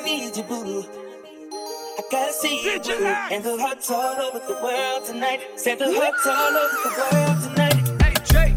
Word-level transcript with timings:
I 0.00 0.02
need 0.02 0.34
you, 0.34 0.42
boo. 0.44 0.82
I 0.82 2.02
gotta 2.10 2.32
see 2.32 2.64
you, 2.64 2.80
boo. 2.80 3.04
And 3.04 3.44
the 3.44 3.58
hearts 3.58 3.90
all 3.90 4.16
over 4.18 4.38
the 4.38 4.54
world 4.62 5.04
tonight. 5.04 5.40
Said 5.56 5.78
the 5.78 5.92
hearts 5.92 6.26
all 6.26 6.56
over 6.56 6.78
the 6.84 6.92
world 6.96 7.42
tonight. 7.44 8.02
Hey, 8.02 8.14
Jay. 8.24 8.56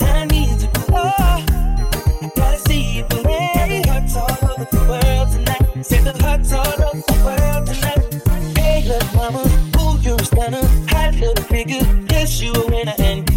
I 0.00 0.24
need 0.24 0.60
you, 0.60 0.68
boo. 0.74 0.84
Oh, 0.92 2.30
gotta 2.34 2.58
see 2.58 2.96
you, 2.96 3.04
boo. 3.04 3.22
And 3.28 3.84
the 3.84 3.90
hearts 3.92 4.16
all 4.16 4.50
over 4.50 4.66
the 4.72 4.84
world 4.90 5.30
tonight. 5.30 5.86
Said 5.86 6.02
the 6.02 6.20
hearts 6.20 6.52
all 6.52 6.66
over 6.66 7.02
the 7.06 7.18
world 7.26 7.66
tonight. 7.68 8.58
Hey, 8.58 8.82
look, 8.88 9.14
mama. 9.14 9.48
who 9.76 10.00
you're 10.00 10.20
a 10.20 10.24
stunner. 10.24 10.66
Hot 10.88 11.14
little 11.14 11.44
figure. 11.44 11.86
Yes, 12.10 12.40
you 12.40 12.52
a 12.54 12.66
winner. 12.66 12.94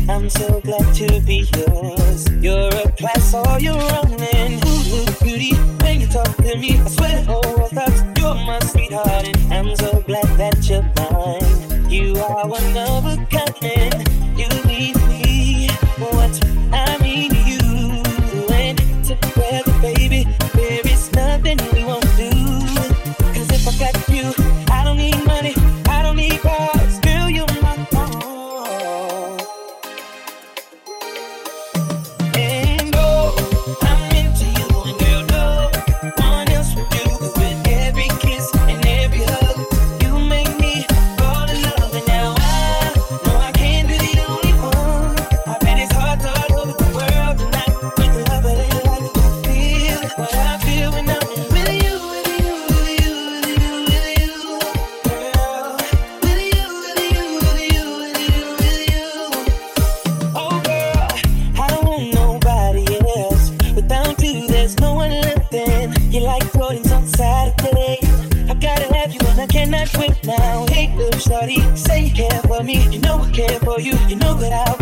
I'm 0.07 0.29
so 0.29 0.61
glad 0.61 0.93
to 0.95 1.19
be 1.21 1.47
yours. 1.55 2.29
You're 2.39 2.69
a 2.69 2.91
class 2.91 3.33
all 3.33 3.59
your 3.59 3.73
own 3.73 4.21
and 4.35 4.63
ooh, 4.63 4.95
ooh, 4.95 5.23
beauty. 5.23 5.55
When 5.81 6.01
you 6.01 6.07
talk 6.07 6.35
to 6.37 6.57
me, 6.57 6.77
I 6.77 6.87
swear 6.87 7.11
the 7.11 7.23
whole 7.25 7.57
world 7.57 7.71
stops. 7.71 8.03
You're 8.19 8.35
my 8.35 8.59
sweetheart 8.59 9.27
and 9.27 9.53
I'm 9.53 9.75
so 9.75 10.01
glad 10.01 10.27
that 10.37 10.69
you're 10.69 10.83
mine. 10.95 11.89
You 11.89 12.17
are 12.17 12.47
one 12.47 12.77
of 12.77 13.05
a 13.05 13.17
kind. 13.31 14.14
Say 71.75 72.05
you 72.05 72.11
care 72.11 72.41
for 72.47 72.63
me, 72.63 72.89
you 72.89 72.97
know 72.97 73.19
I 73.19 73.31
care 73.31 73.59
for 73.59 73.79
you, 73.79 73.93
you 74.07 74.15
know 74.15 74.33
that 74.33 74.67
I 74.67 74.74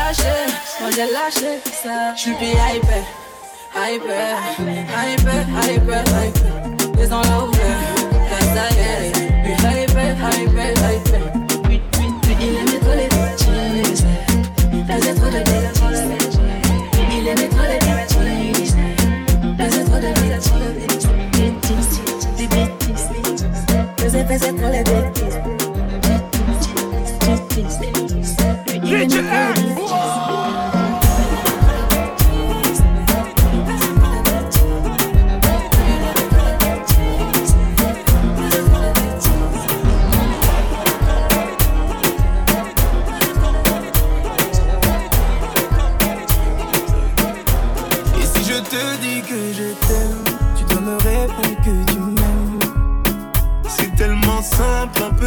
lâché, 0.00 0.34
moi 0.80 0.90
j'ai 0.94 1.08
lâché 1.12 1.50
ça. 1.82 2.14
J'suis 2.16 2.34
plus 2.34 2.48
hyper, 2.48 3.04
hyper, 3.76 4.36
hyper, 4.56 5.44
hyper, 5.68 6.04
hyper. 6.24 6.52
Les 6.96 7.12
en 7.12 7.22
love, 7.22 7.50
cause 8.30 8.54
I 8.56 8.68
get 8.76 9.00
it. 9.06 9.14
Plus 9.42 9.58
hyper, 9.64 10.12
hyper, 10.32 10.72
hyper. 10.90 11.24
Il 12.42 12.56
aimait 12.56 12.80
trop 12.80 12.96
les 12.96 13.08
bitches, 13.14 14.04
faisait 14.88 15.14
trop 15.14 15.30
de 15.30 15.40
bêtises. 15.48 16.04
Il 17.12 17.28
aimait 17.28 17.48
trop 17.48 17.66
les 17.68 17.80
bitches, 17.86 18.74
faisait 19.58 19.84
trop 19.84 20.00
de 20.00 20.10
bêtises. 20.20 20.60
Des 22.36 22.46
bêtises, 22.46 23.06
faisait, 23.98 24.24
faisait 24.24 24.54
trop 24.54 24.70
les 24.70 24.82
bêtises. 24.82 25.38
Bêtises, 27.26 27.76
bêtises, 27.78 28.36
bêtises. 28.80 29.79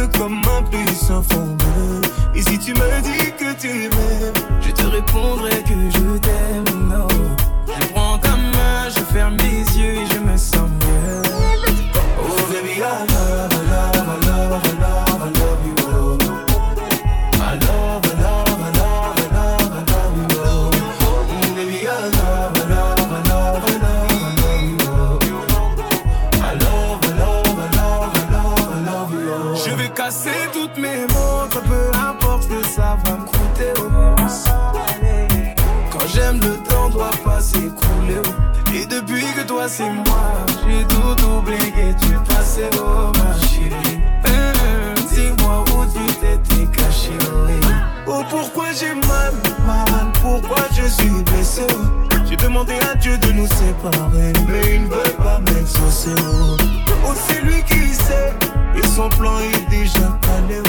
comme 0.08 0.40
un 0.56 0.62
puits 0.62 1.10
informé. 1.10 2.00
Et 2.34 2.42
si 2.42 2.58
tu 2.58 2.72
me 2.74 3.02
dis 3.02 3.32
que 3.38 3.52
tu 3.60 3.68
m'aimes, 3.68 4.34
je 4.60 4.70
te 4.70 4.82
répondrai 4.82 5.62
que 5.62 5.90
je 5.90 6.18
t'aime. 6.18 6.73
c'est 42.54 42.70
oh 42.78 43.10
ma 43.18 43.34
chérie 43.48 43.98
hum, 44.26 44.32
hum, 44.32 44.94
Dis-moi 45.12 45.64
où 45.72 45.84
tu 45.86 46.06
t'étais 46.14 46.66
cachée 46.66 47.18
Oh 48.06 48.22
pourquoi 48.30 48.66
j'ai 48.78 48.94
mal, 48.94 49.32
mal, 49.66 50.12
pourquoi 50.22 50.62
je 50.72 50.86
suis 50.86 51.22
blessé? 51.24 51.66
J'ai 52.28 52.36
demandé 52.36 52.74
à 52.92 52.94
Dieu 52.94 53.18
de 53.18 53.32
nous 53.32 53.46
séparer 53.46 54.32
Mais 54.48 54.76
il 54.76 54.82
ne 54.84 54.88
veut 54.88 55.16
pas 55.18 55.40
m'exaucer. 55.40 56.14
Oh 57.04 57.12
c'est 57.26 57.42
lui 57.42 57.60
qui 57.64 57.92
sait 57.92 58.32
Et 58.76 58.86
son 58.86 59.08
plan 59.08 59.38
est 59.40 59.68
déjà 59.68 60.16
calé. 60.22 60.62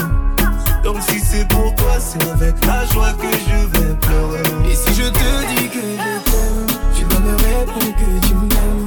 Donc 0.84 0.98
si 1.08 1.20
c'est 1.20 1.48
pour 1.48 1.74
toi, 1.76 2.00
c'est 2.00 2.24
avec 2.30 2.56
la 2.66 2.86
joie 2.86 3.14
que 3.14 3.28
je 3.28 3.80
vais 3.80 3.94
pleurer. 3.96 4.72
Et 4.72 4.76
si 4.76 4.94
je 4.94 5.08
te 5.08 5.56
dis 5.56 5.70
que 5.70 5.80
je 5.80 6.32
t'aime, 6.32 6.80
tu 6.96 7.04
dois 7.06 7.20
me 7.20 7.36
que 7.36 8.28
tu 8.28 8.34
m'aimes. 8.34 8.85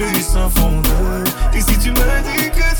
plus 0.00 0.22
s'effondre. 0.22 0.88
Et 1.54 1.60
si 1.60 1.78
tu 1.78 1.90
me 1.90 2.22
dis 2.22 2.50
que 2.50 2.79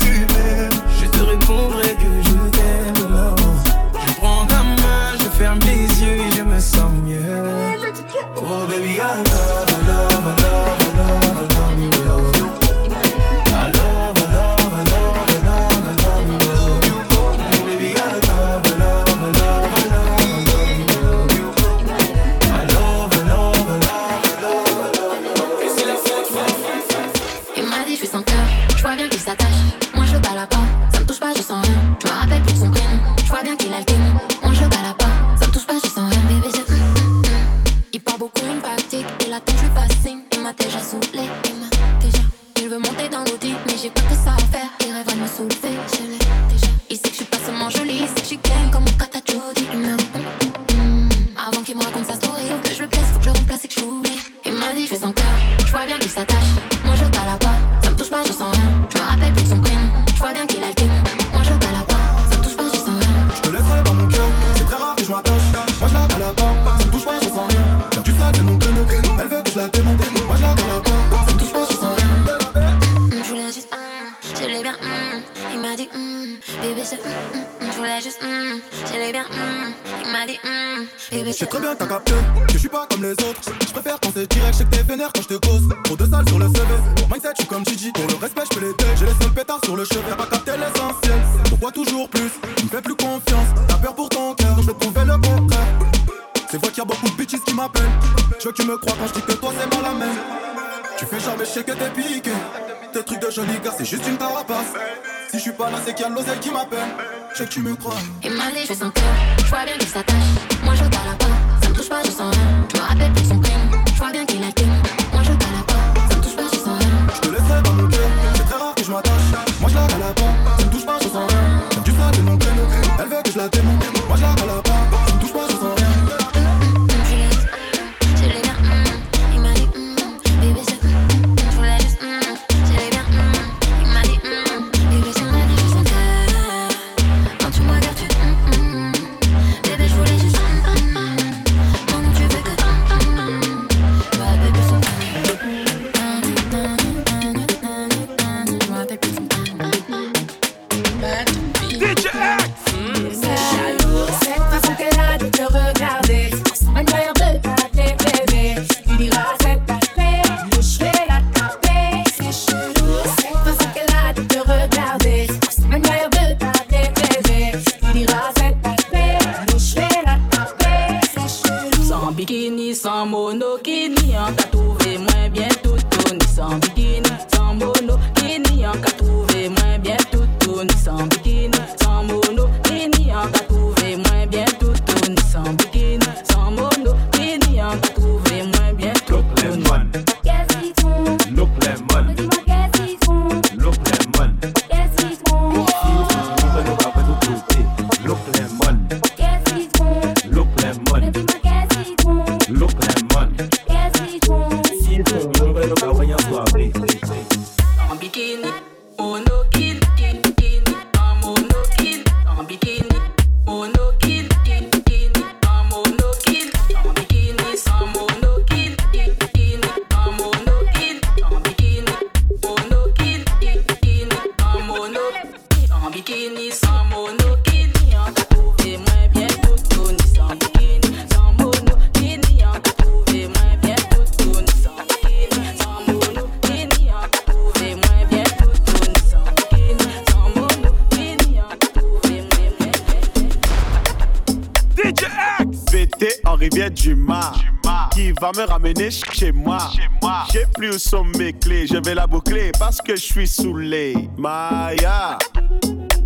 parce 252.71 252.81
que 252.83 252.95
je 252.95 253.01
suis 253.01 253.27
saoulé. 253.27 253.93
Maya, 254.17 255.17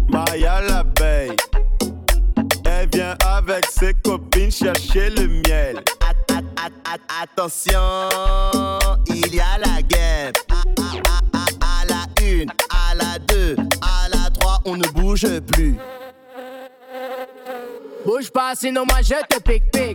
Maya 0.09 0.61
l'abeille. 0.61 1.35
Elle 2.65 2.89
vient 2.91 3.15
avec 3.23 3.67
ses 3.67 3.93
copines 3.93 4.49
chercher 4.49 5.11
le 5.11 5.27
miel. 5.27 5.83
Attention, 7.21 8.09
il 9.05 9.35
y 9.35 9.39
a 9.39 9.59
la 9.59 9.79
guêpe. 9.83 10.37
À, 11.61 11.85
la 11.87 12.25
une, 12.25 12.49
à 12.71 12.95
la 12.95 13.19
deux, 13.19 13.55
à 13.83 14.09
la 14.09 14.31
trois, 14.31 14.59
on 14.65 14.75
ne 14.75 14.87
bouge 14.87 15.27
plus. 15.41 15.77
Bouge 18.03 18.31
pas, 18.31 18.55
sinon 18.55 18.85
moi 18.89 19.03
je 19.03 19.13
te 19.29 19.39
pique-pique. 19.39 19.94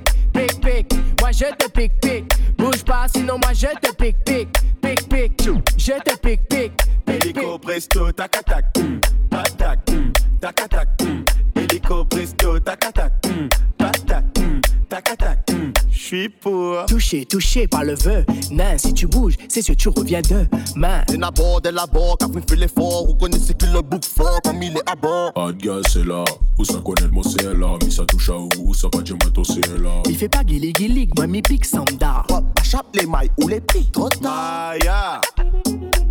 presto, 8.00 8.12
tac 8.12 8.44
tac, 8.44 8.72
tac, 10.40 10.68
tac 10.68 11.02
hélico 11.54 12.04
presto, 12.04 12.58
tac 12.60 12.80
tac, 12.80 13.12
tac, 13.76 15.16
tac 15.18 15.50
pour. 16.40 16.84
Touché, 16.86 17.24
touché 17.24 17.68
par 17.68 17.84
le 17.84 17.94
vœu. 17.94 18.24
Nain, 18.50 18.76
si 18.78 18.92
tu 18.92 19.06
bouges, 19.06 19.34
c'est 19.48 19.62
sûr 19.62 19.76
tu 19.76 19.88
reviens 19.88 20.22
de 20.22 20.46
main. 20.74 21.02
T'es 21.06 21.16
d'abord, 21.16 21.60
t'es 21.62 21.70
là-bas, 21.70 22.16
car 22.18 22.28
fait 22.32 22.56
l'effort. 22.56 23.06
Vous 23.06 23.14
connaissez 23.14 23.54
que 23.54 23.66
le 23.66 23.80
bouc 23.82 24.04
fort 24.04 24.40
comme 24.42 24.62
il 24.62 24.76
est 24.76 24.90
à 24.90 24.96
bord. 24.96 25.32
Adgas 25.36 25.82
c'est 25.88 26.04
là, 26.04 26.24
ou 26.58 26.64
ça 26.64 26.80
connaît 26.84 27.08
mon 27.12 27.22
c'est 27.22 27.44
là. 27.44 27.76
Mais 27.82 27.90
ça 27.90 28.04
touche 28.06 28.30
à 28.30 28.36
où, 28.58 28.74
ça 28.74 28.88
va 28.92 29.02
dire 29.02 29.16
moi 29.22 29.44
c'est 29.46 29.78
là. 29.78 30.02
Il 30.06 30.16
fait 30.16 30.28
pas 30.28 30.42
guili 30.42 30.72
guili, 30.72 31.08
moi 31.16 31.26
mi 31.26 31.42
pique 31.42 31.66
sanda. 31.66 32.24
Hop, 32.30 32.44
chape 32.64 32.86
les 32.94 33.06
mailles 33.06 33.30
ou 33.40 33.46
les 33.46 33.60
pics, 33.60 33.92
trop 33.92 34.08
tard. 34.08 34.74
Maya, 34.74 35.20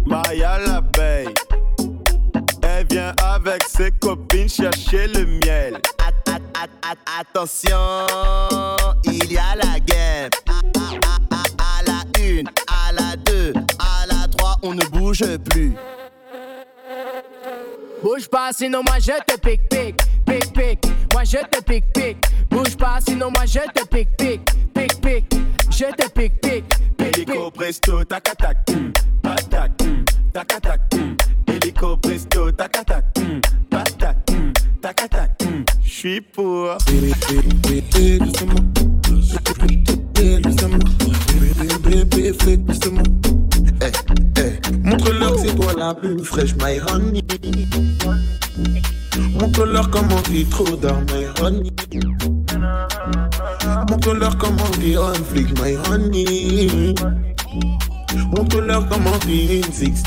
Maya 0.05 0.59
la 0.65 0.81
paye. 0.81 1.27
Elle 2.79 2.87
vient 2.87 3.13
avec 3.21 3.61
ses 3.67 3.91
copines 3.91 4.47
chercher 4.47 5.07
le 5.07 5.25
miel. 5.25 5.81
Attention, 7.19 7.75
il 9.03 9.33
y 9.33 9.37
a 9.37 9.53
la 9.55 9.81
guerre. 9.81 10.29
À, 10.47 11.83
la 11.85 12.21
une, 12.23 12.47
à 12.67 12.93
la 12.93 13.17
deux, 13.17 13.51
à 13.79 14.05
la 14.07 14.29
trois, 14.29 14.55
on 14.63 14.73
ne 14.73 14.85
bouge 14.85 15.25
plus. 15.49 15.73
Bouge 18.01 18.29
pas, 18.29 18.51
sinon 18.53 18.81
moi 18.87 18.97
je 18.99 19.11
te 19.27 19.37
pique, 19.37 19.67
pique, 19.69 20.01
pique, 20.25 20.53
pique. 20.53 20.85
Moi 21.11 21.25
je 21.25 21.37
te 21.51 21.61
pique, 21.61 21.91
pique. 21.93 22.25
Bouge 22.49 22.77
pas, 22.77 22.99
sinon 23.05 23.29
moi 23.35 23.45
je 23.45 23.59
te 23.59 23.85
pique, 23.87 24.15
pique, 24.15 24.49
pique, 24.73 25.01
pique. 25.01 25.41
Je 25.69 25.83
te 25.83 26.09
pique, 26.11 26.39
pique, 26.39 26.63
pique. 26.97 27.29
Presto, 27.53 28.05
tac 28.05 28.23
tac, 28.23 28.37
tac 28.37 29.49
tac, 29.49 29.77
tac 30.31 30.61
tac. 30.61 31.18
J'suis 35.99 36.21
pour. 36.21 36.77
Eh, 36.87 37.11
eh, 37.99 38.19
Montre-leur 44.81 45.33
que 45.33 45.39
c'est 45.41 45.55
toi 45.55 45.73
la 45.77 45.93
plus 45.93 46.23
fraîche, 46.23 46.55
my 46.55 46.79
honey. 46.87 47.21
Montre-leur 49.41 49.89
comment 49.89 50.21
t'es 50.21 50.45
trop 50.49 50.77
dans 50.77 51.01
my 51.01 51.25
honey. 51.41 51.73
Montre-leur 53.89 54.37
comment 54.37 54.71
t'es 54.79 54.97
on 54.97 55.13
flic, 55.15 55.47
my 55.61 55.75
honey. 55.89 56.95
Montre-leur 58.33 58.87
comment 58.87 59.19
une 59.27 59.63
16 59.63 60.03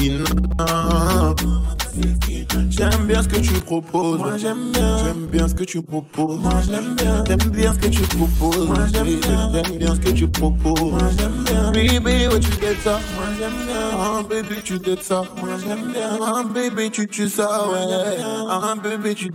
J'aime 2.71 3.07
bien 3.07 3.23
ce 3.23 3.29
que 3.29 3.37
tu 3.41 3.53
proposes. 3.61 4.19
Moi 4.19 4.37
j'aime 4.37 4.73
bien. 4.73 4.99
J'aime 4.99 5.27
bien 5.27 5.49
ce 5.49 5.55
que 5.55 5.65
tu 5.65 5.83
proposes. 5.83 6.39
Moi 6.41 6.53
j'aime 6.67 6.95
bien. 6.97 7.25
J'aime 7.25 7.51
bien 7.51 7.73
ce 7.73 7.79
que 7.79 7.89
tu 7.89 8.03
proposes. 8.03 8.67
Moi 8.67 8.77
j'aime 8.93 9.21
bien. 9.21 9.53
J'aime 9.53 9.79
bien 9.79 9.95
ce 9.95 10.01
que 10.01 10.11
tu 10.11 10.29
proposes. 10.29 10.81
Moi 10.81 11.11
j'aime 11.19 11.45
bien. 11.45 11.73
Baby, 11.73 12.27
ouais, 12.27 12.41
tu 12.41 12.51
get 12.61 12.77
ça. 12.85 13.01
Moi 13.15 13.25
j'aime 13.39 13.67
bien. 13.67 13.99
Ah, 13.99 14.23
baby, 14.29 14.63
tu 14.63 14.75
get 14.85 15.03
ça. 15.03 15.23
Moi 15.41 15.51
j'aime 15.67 15.93
bien. 15.93 16.19
Ah, 16.21 16.43
baby, 16.45 16.91
tu 16.91 17.07
tues 17.07 17.29
ça, 17.29 17.69
ouais. 17.69 18.17
Ah, 18.49 18.75
baby, 18.83 19.15
tu 19.15 19.31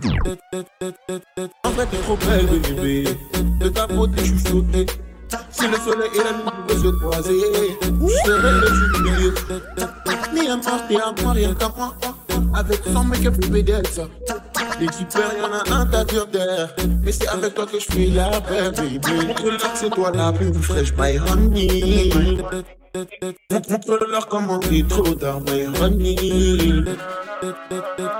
En 1.64 1.70
fait, 1.70 1.86
t'es 1.86 1.96
trop 1.98 2.16
belle, 2.16 2.46
baby. 2.76 3.04
De 3.60 3.68
ta 3.68 3.86
beauté, 3.86 4.18
je 4.18 4.24
suis 4.24 4.38
flotté. 4.38 4.86
Si 5.50 5.66
le 5.66 5.76
soleil 5.76 6.10
et 6.14 6.18
la 6.18 6.32
nuit 6.32 6.82
se 6.82 6.88
croiser, 6.88 7.40
je 7.82 8.14
serais 8.24 8.52
le 8.52 8.68
du 8.70 9.02
milieu. 9.02 9.34
Ni 10.34 10.48
un 10.48 10.56
mort, 10.56 10.80
ni 10.88 10.96
un 10.96 11.22
mort, 11.22 11.34
rien 11.34 11.54
qu'à 11.54 11.72
moi. 11.76 11.94
Avec 12.54 12.80
son 12.92 13.04
make-up, 13.04 13.34
je 13.42 13.48
fais 13.52 13.62
d'elle, 13.62 13.86
ça. 13.86 14.02
L'équipe 14.80 15.08
y'en 15.14 15.52
a 15.52 15.80
un 15.80 15.86
tas 15.86 16.04
terre. 16.04 16.74
Mais 17.02 17.12
c'est 17.12 17.28
avec 17.28 17.54
toi 17.54 17.66
que 17.66 17.78
je 17.78 17.86
fais 17.86 18.06
la 18.06 18.40
paix, 18.40 18.70
baby. 18.76 19.26
Montre-leur 19.26 19.72
que 19.72 19.78
c'est 19.78 19.90
toi 19.90 20.12
la 20.14 20.32
plus 20.32 20.52
fraîche, 20.54 20.92
my 20.96 21.18
honey. 21.18 22.10
Montre-leur 23.50 24.28
comment 24.28 24.58
t'es 24.58 24.84
trop 24.88 25.14
tard, 25.14 25.40
my 25.40 25.66
honey. 25.80 26.84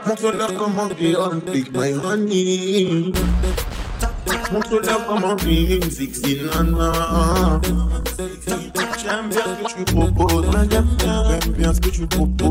Montre-leur 0.06 0.54
comment 0.54 0.88
t'es 0.88 1.16
on 1.16 1.40
flic, 1.50 1.72
my 1.72 1.94
honey. 1.94 3.12
Mucho 4.52 4.80
love 4.80 5.04
for 5.06 5.20
my 5.20 5.34
ring, 5.44 5.90
16 5.90 6.48
J'aime 9.02 9.28
bien 9.28 9.44
ce 9.44 9.74
que 9.74 9.74
tu 9.74 9.94
proposes. 9.94 10.46
champions, 11.48 11.80
which 11.82 11.98
you 11.98 12.04
popo, 12.12 12.46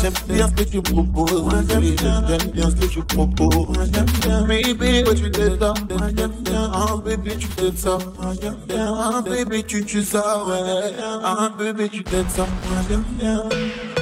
champions, 0.00 0.50
which 0.50 0.78
you 0.78 0.82
popo, 0.82 1.50
champions, 2.30 2.74
which 2.76 2.96
you 2.96 3.02
popo. 3.02 3.48
Baby, 4.46 5.02
what 5.04 5.18
you 5.18 5.30
did 5.30 5.62
up, 5.62 5.78
ah, 6.60 6.96
baby, 7.04 7.30
you 7.30 7.48
did 7.56 7.86
up, 7.86 8.02
ah, 8.20 9.22
baby, 9.22 9.62
tu 9.64 9.84
choose 9.84 10.08
ça, 10.08 10.44
ouais. 10.46 10.94
ah, 11.00 11.50
baby, 11.58 11.90
you 11.92 12.02
did 12.02 12.26
up, 12.38 12.48
ah, 13.22 13.97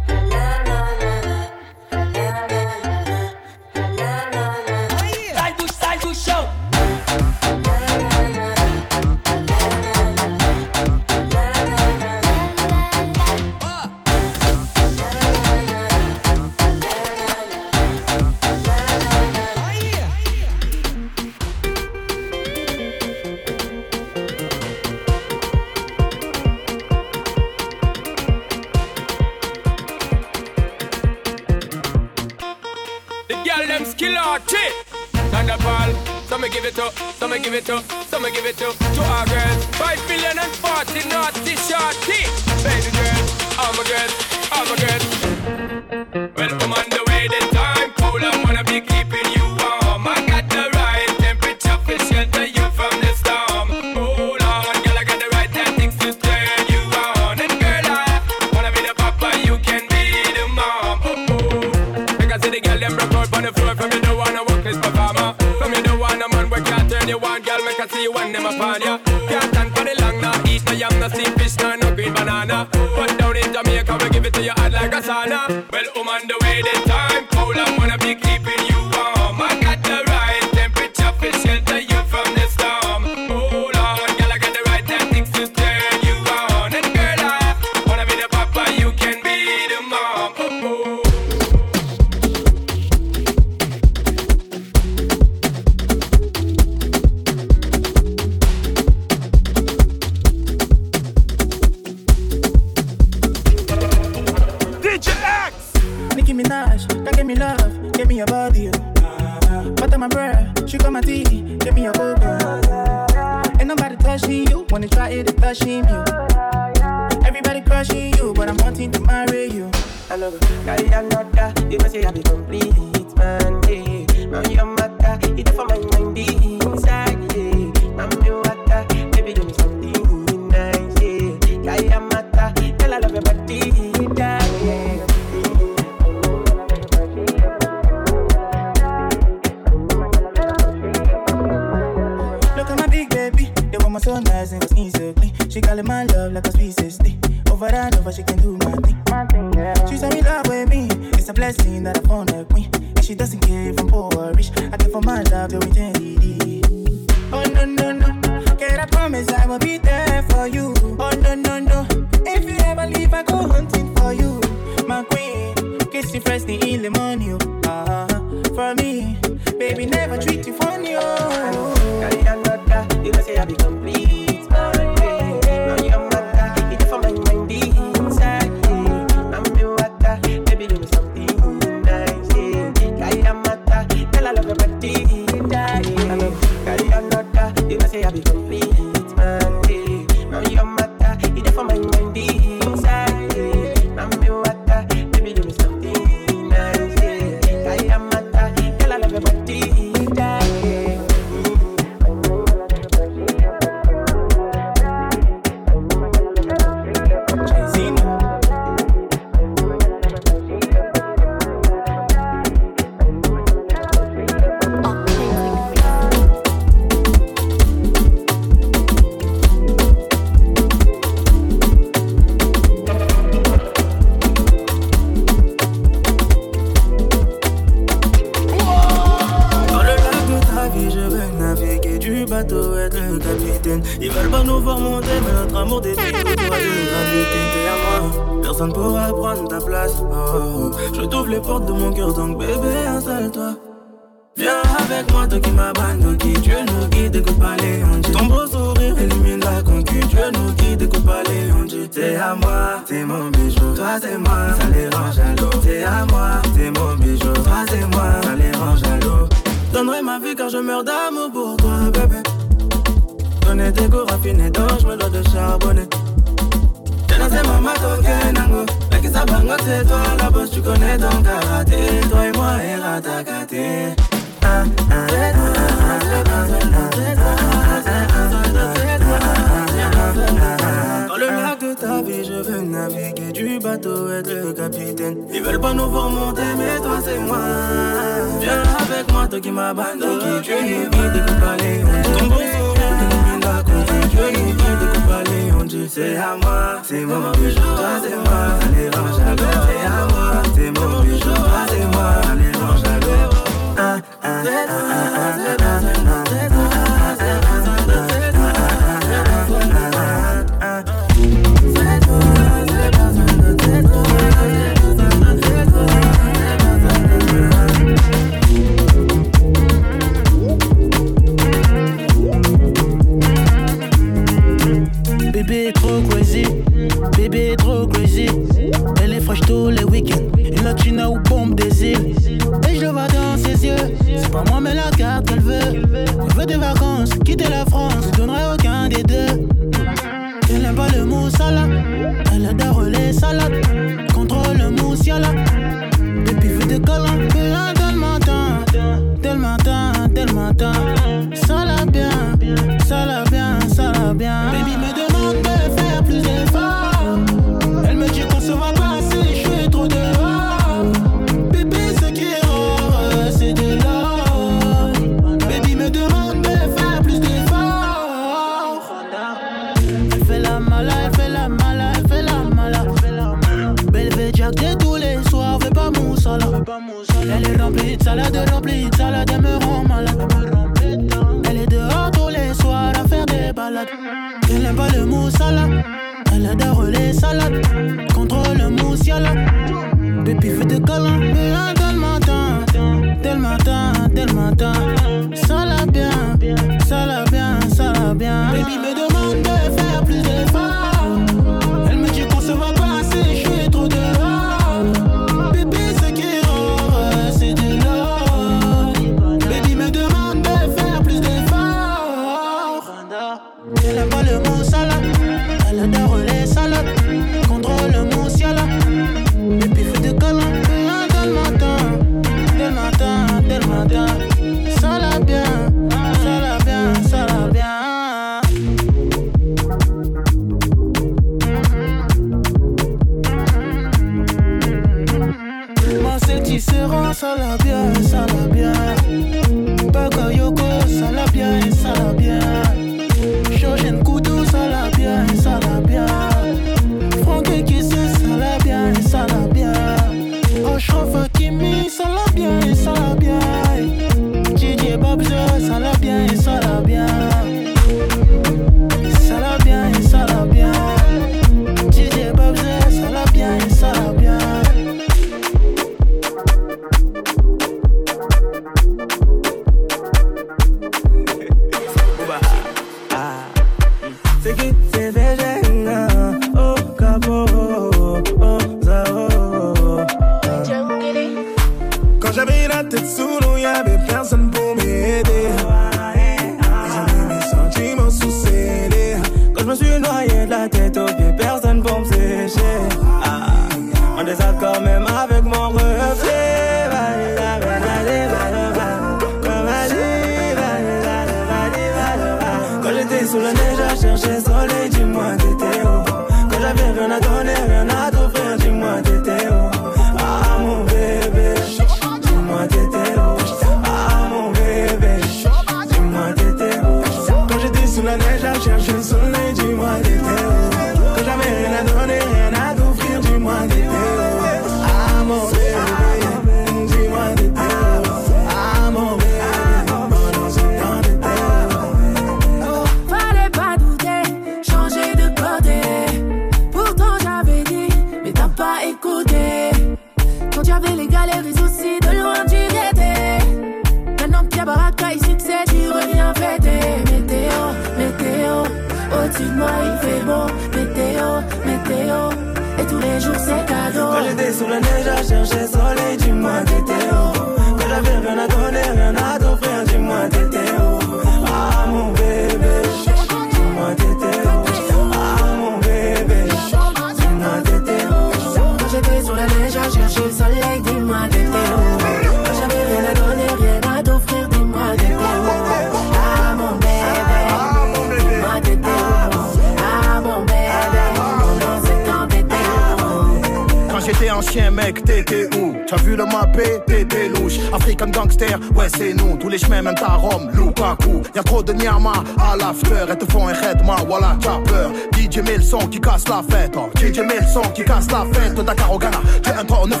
T'as 585.92 586.02
vu 586.04 586.16
le 586.16 586.24
mappé, 586.24 586.62
eh, 586.64 586.90
bébé 586.90 587.28
louche. 587.28 587.58
African 587.70 588.06
gangster, 588.06 588.58
ouais, 588.74 588.86
c'est 588.96 589.12
nous. 589.12 589.36
Tous 589.36 589.50
les 589.50 589.58
chemins 589.58 589.82
mènent 589.82 590.02
à 590.02 590.14
Rome, 590.14 590.50
Lukaku. 590.54 591.20
Y'a 591.34 591.42
trop 591.42 591.62
de 591.62 591.74
Nyama 591.74 592.14
à 592.40 592.56
l'after. 592.56 593.04
Elles 593.10 593.18
te 593.18 593.30
font 593.30 593.46
un 593.46 593.52
redma, 593.52 593.96
voilà, 594.08 594.38
t'as 594.40 594.56
peur. 594.70 594.90
DJ 595.12 595.40
Milson 595.46 595.86
qui 595.90 596.00
casse 596.00 596.26
la 596.28 596.42
fête. 596.48 596.72
Oh. 596.78 596.88
DJ 596.96 597.18
Milson 597.18 597.60
qui 597.74 597.84
casse 597.84 598.10
la 598.10 598.24
fête. 598.32 598.54
Dakar 598.54 598.90
au 598.90 598.98
Ghana, 598.98 599.20
tu 599.42 599.50
es 599.50 599.52
un 599.52 599.64
3 599.66 599.78
en 599.80 599.86
9 599.86 600.00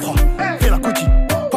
Fais 0.60 0.70
la 0.70 0.78
couche 0.78 0.91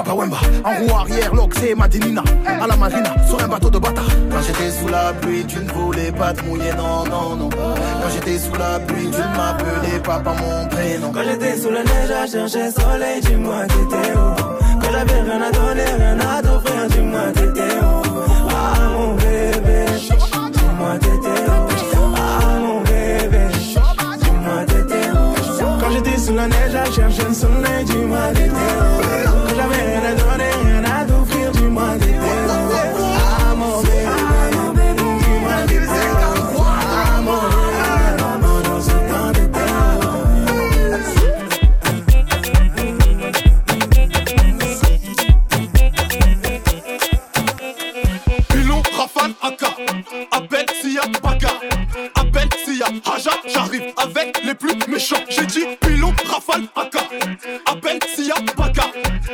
en 0.08 0.14
roue 0.14 0.96
arrière, 0.96 1.34
l'Oxé 1.34 1.74
Madinina, 1.76 2.24
à 2.46 2.68
la 2.68 2.76
marina, 2.76 3.14
sur 3.28 3.44
un 3.44 3.48
bateau 3.48 3.70
de 3.70 3.80
bâtard. 3.80 4.06
Quand 4.32 4.42
j'étais 4.46 4.72
sous 4.72 4.88
la 4.88 5.14
pluie, 5.14 5.46
tu 5.46 5.60
ne 5.60 5.72
voulais 5.72 6.12
pas 6.12 6.32
te 6.32 6.44
mouiller, 6.46 6.72
non, 6.78 7.04
non, 7.06 7.36
non. 7.36 7.50
Quand 7.50 8.10
j'étais 8.14 8.38
sous 8.38 8.54
la 8.54 8.80
pluie, 8.80 9.10
tu 9.12 9.18
ne 9.20 9.36
m'appelais 9.36 10.00
pas 10.04 10.20
par 10.20 10.36
mon 10.36 10.68
prénom. 10.68 11.12
Quand 11.12 11.24
j'étais 11.24 11.58
sous 11.58 11.72
la 11.72 11.84
neige 11.84 12.12
à 12.12 12.28
chercher 12.28 12.72
soleil, 12.72 13.22
dis-moi 13.22 13.64
t'étais 13.68 14.12
où? 14.14 14.36
Quand 14.82 14.92
j'avais 14.92 15.22
rien 15.22 15.42
à 15.42 15.52
donner, 15.52 15.86
rien 15.98 16.20
à 16.20 16.42
t'offrir, 16.42 16.88
dis-moi 16.90 17.22
t'étais 17.34 17.76
où? 17.82 18.02
Ah 18.50 18.90
mon 18.96 19.16
bébé, 19.16 19.86
dis-moi 20.54 21.00
t'étais 21.00 21.44
où? 21.50 22.14
Ah 22.16 22.60
mon 22.60 22.82
bébé, 22.82 23.48
dis-moi 24.22 24.66
t'étais 24.68 25.10
où? 25.10 25.80
Quand 25.80 25.92
j'étais 25.92 26.18
sous 26.20 26.36
la 26.36 26.48
neige 26.48 26.76
à 26.76 26.86
chercher 26.86 27.34
soleil, 27.34 27.86
dis-moi 27.86 28.20
t'étais 28.34 28.52
où? 28.52 28.95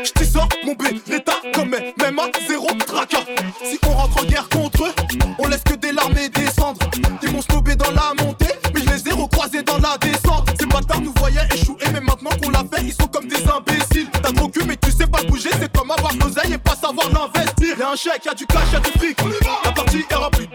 J't'y 0.04 0.26
sors 0.26 0.48
mon 0.66 0.74
Beretta 0.74 1.34
comme 1.54 1.70
même 1.70 2.20
à 2.20 2.30
zéro 2.48 2.68
tracas. 2.86 3.26
Si 3.64 3.80
on 3.86 3.92
rentre 3.92 4.24
en 4.24 4.26
guerre 4.26 4.50
contre 4.50 4.86
eux, 4.86 4.94
on 5.40 5.48
laisse 5.48 5.64
que 5.64 5.76
des 5.76 5.92
larmes 5.92 6.18
et 6.18 6.30
descendre. 6.30 6.80
Ils 7.22 7.32
m'ont 7.32 7.42
snobé 7.42 7.76
dans 7.76 7.92
la 7.92 8.14
montée, 8.24 8.54
mais 8.74 8.82
je 8.82 8.90
les 8.90 9.10
ai 9.10 9.14
recroisés 9.14 9.64
dans 9.64 9.78
la 9.78 9.98
descente. 9.98 10.50
Ces 10.60 10.66
bâtards 10.66 11.02
nous 11.02 11.14
voyaient 11.18 11.48
échouer, 11.54 11.86
mais 11.94 12.02
maintenant 12.02 12.32
qu'on 12.42 12.50
l'a 12.50 12.64
fait, 12.72 12.84
ils 12.84 12.94
sont 12.94 13.08
comme 13.08 13.28
des 13.28 13.44
imbéciles. 13.48 14.10
T'as 14.12 14.32
trop 14.32 14.48
cul, 14.48 14.64
mais 14.68 14.78
tu 14.78 14.92
sais 14.92 15.08
pas 15.08 15.24
bouger, 15.24 15.50
c'est 15.60 15.72
comme 15.72 15.92
avoir 15.92 16.14
l'oseille 16.14 16.54
et 16.54 16.58
pas 16.58 16.76
savoir 16.76 17.08
l'investir. 17.10 17.78
Y'a 17.80 17.92
un 17.92 17.96
chèque, 17.96 18.26
y'a 18.26 18.34
du 18.34 18.46
cash, 18.46 18.72
y'a 18.74 18.80
du 18.80 18.92
fric. 18.98 19.18
La 19.66 19.72
partie 19.72 20.06
est 20.10 20.16
remplie 20.16 20.48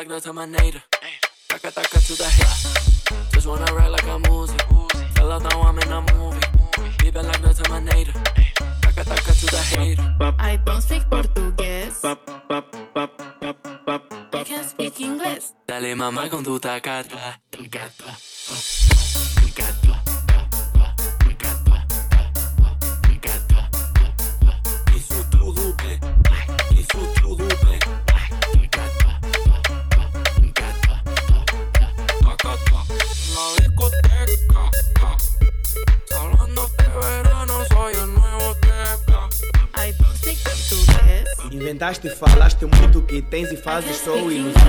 Like 0.00 0.08
the 0.08 0.18
Terminator. 0.18 0.82
Taka 1.48 1.70
taka 1.70 2.00
to 2.00 2.14
the 2.16 2.24
head. 2.24 3.32
Just 3.34 3.46
wanna 3.46 3.70
ride 3.74 3.88
like 3.88 4.08
I'm 4.08 4.22
Uzi. 4.22 4.56
Fell 5.14 5.30
out 5.30 5.42
now 5.42 5.60
I'm 5.60 5.78
in 5.78 5.92
a 5.92 6.00
movie. 6.14 6.40
Be 7.00 7.10
back 7.10 7.26
like 7.26 7.42
the 7.42 7.52
Terminator. 7.62 8.12
Taka 8.80 9.04
taka 9.04 9.32
to 9.34 9.46
the 9.52 9.58
hater. 9.58 10.14
I 10.38 10.56
don't 10.56 10.80
speak 10.80 11.02
portugués. 11.10 12.00
I 14.32 14.44
can 14.44 14.64
speak 14.64 15.00
English. 15.02 15.52
Dale 15.68 15.94
mamá 15.94 16.30
con 16.30 16.44
tu 16.44 16.58
tacata. 16.58 17.39
Inventaste 41.90 42.06
e 42.06 42.10
falaste 42.10 42.64
muito 42.66 43.02
que 43.02 43.20
tens 43.20 43.50
e 43.50 43.56
fazes 43.56 43.96
só 43.96 44.14
ilusão. 44.16 44.62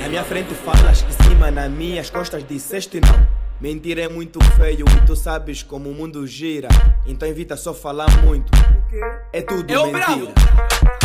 Na 0.00 0.08
minha 0.08 0.22
frente 0.22 0.54
falas 0.54 1.02
que 1.02 1.12
cima, 1.24 1.50
nas 1.50 1.68
minhas 1.68 2.08
costas 2.10 2.46
disseste 2.46 3.00
não. 3.00 3.26
Mentira 3.60 4.02
é 4.02 4.08
muito 4.08 4.38
feio 4.54 4.86
e 4.88 5.00
tu 5.04 5.16
sabes 5.16 5.64
como 5.64 5.90
o 5.90 5.94
mundo 5.94 6.24
gira. 6.28 6.68
Então 7.04 7.28
evita 7.28 7.56
só 7.56 7.74
falar 7.74 8.08
muito. 8.24 8.52
É 9.32 9.42
tudo 9.42 9.68
Eu 9.68 9.86
mentira. 9.86 10.06
bravo. 10.06 10.99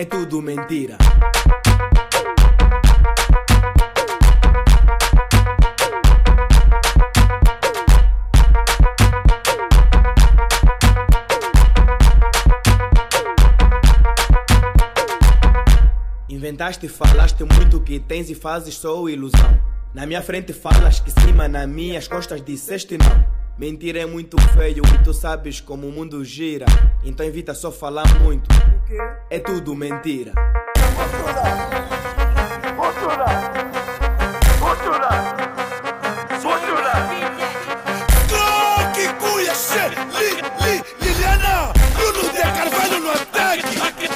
É 0.00 0.04
tudo 0.06 0.40
mentira. 0.40 0.96
Inventaste 16.30 16.88
falaste 16.88 17.44
muito 17.44 17.78
que 17.82 18.00
tens 18.00 18.30
e 18.30 18.34
fazes 18.34 18.76
só 18.76 19.06
ilusão. 19.06 19.38
Na 19.92 20.06
minha 20.06 20.22
frente 20.22 20.54
falas 20.54 20.98
que 20.98 21.10
cima, 21.10 21.46
nas 21.46 21.68
minhas 21.68 22.08
costas 22.08 22.42
disseste 22.42 22.96
não. 22.96 23.40
Mentira 23.58 24.00
é 24.00 24.06
muito 24.06 24.40
feio 24.54 24.82
e 24.94 25.04
tu 25.04 25.12
sabes 25.12 25.60
como 25.60 25.86
o 25.86 25.92
mundo 25.92 26.24
gira. 26.24 26.64
Então 27.04 27.26
evita 27.26 27.52
só 27.52 27.70
falar 27.70 28.06
muito. 28.22 28.48
É 29.30 29.38
tudo 29.38 29.76
mentira. 29.76 30.32
Que 38.92 39.06
cuia, 39.14 39.54
che, 39.54 39.88
li, 40.18 40.42
li, 40.60 40.82
Liliana, 41.00 41.72
Bruno 41.94 42.32
de 42.32 42.42
Carvalho 42.42 43.00
no 43.00 43.10
ataque. 43.12 44.08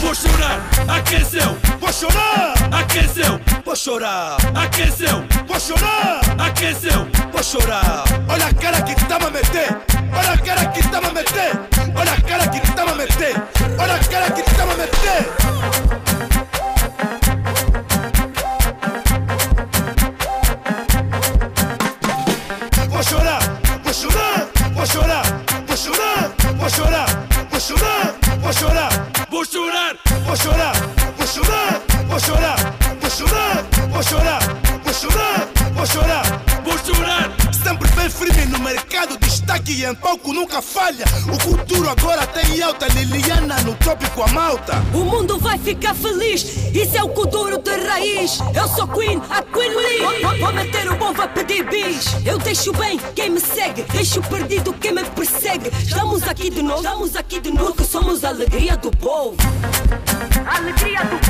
Vou 0.00 0.14
chorar, 0.14 0.60
aqueceu. 0.86 1.56
Vou 1.80 1.90
chorar, 1.90 2.54
aqueceu. 2.70 3.40
Vou 3.64 3.74
chorar, 3.74 4.36
aqueceu. 4.54 5.24
Vou 5.46 5.58
chorar, 5.58 6.20
aqueceu. 6.38 7.08
Vou 7.32 7.42
chorar. 7.42 8.04
Olha 8.28 8.48
a 8.48 8.54
cara 8.54 8.82
que 8.82 8.94
tá 9.06 9.16
a 9.16 9.30
meter. 9.30 9.80
Olha 10.12 10.32
a 10.32 10.38
cara 10.38 10.66
que 10.66 10.82
tá 10.88 10.98
a 10.98 11.12
meter. 11.12 11.58
Olha 11.96 12.12
a 12.12 12.20
cara 12.20 12.48
que 12.48 12.69
Understand? 13.22 14.49
Tópico 44.20 44.22
a 44.22 44.28
malta. 44.28 44.82
O 44.94 44.98
mundo 45.04 45.38
vai 45.38 45.58
ficar 45.58 45.94
feliz, 45.94 46.44
isso 46.74 46.96
é 46.96 47.02
o 47.02 47.08
Kuduro 47.08 47.58
de 47.58 47.70
raiz. 47.70 48.38
Eu 48.54 48.68
sou 48.68 48.86
Queen, 48.88 49.20
a 49.30 49.42
Queen 49.42 49.74
Lee. 49.74 49.98
Vou, 50.22 50.38
vou- 50.38 50.50
o 50.92 50.96
bom, 50.96 51.12
vai 51.12 51.28
pedir 51.28 51.64
bis. 51.64 52.06
Eu 52.26 52.38
deixo 52.38 52.72
bem 52.72 52.98
quem 53.14 53.30
me 53.30 53.40
segue, 53.40 53.82
deixo 53.82 54.20
perdido 54.22 54.72
quem 54.74 54.92
me 54.92 55.04
persegue. 55.04 55.70
Estamos 55.82 56.22
aqui 56.24 56.50
de 56.50 56.62
novo, 56.62 56.82
estamos 56.82 57.16
aqui 57.16 57.40
de 57.40 57.50
novo, 57.50 57.74
porque 57.74 57.84
somos 57.84 58.24
a 58.24 58.28
alegria 58.28 58.76
do 58.76 58.90
povo. 58.90 59.36
Alegria 60.46 61.00
do 61.04 61.18
povo. 61.18 61.29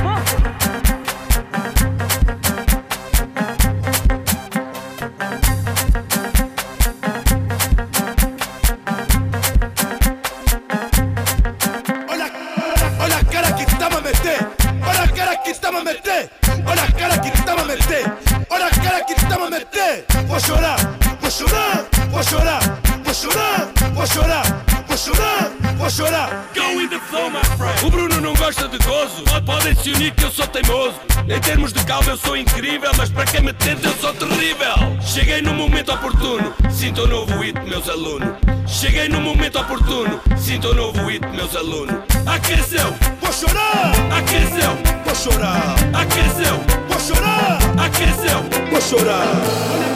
Aqueceu, 41.61 42.95
vou 43.21 43.31
chorar. 43.31 43.93
Aqueceu, 44.17 44.71
vou 45.05 45.15
chorar. 45.15 45.75
Aqueceu, 45.93 46.59
vou 46.89 46.99
chorar. 46.99 47.59
Aqueceu, 47.79 48.41
vou 48.71 48.81
chorar. 48.81 49.90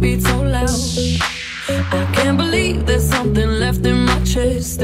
heartbeat 0.00 0.22
so 0.22 0.42
loud. 0.42 0.70
I 1.92 2.12
can't 2.14 2.38
believe 2.38 2.86
there's 2.86 3.08
something 3.08 3.48
left 3.48 3.84
in 3.84 4.04
my 4.06 4.24
chest. 4.24 4.80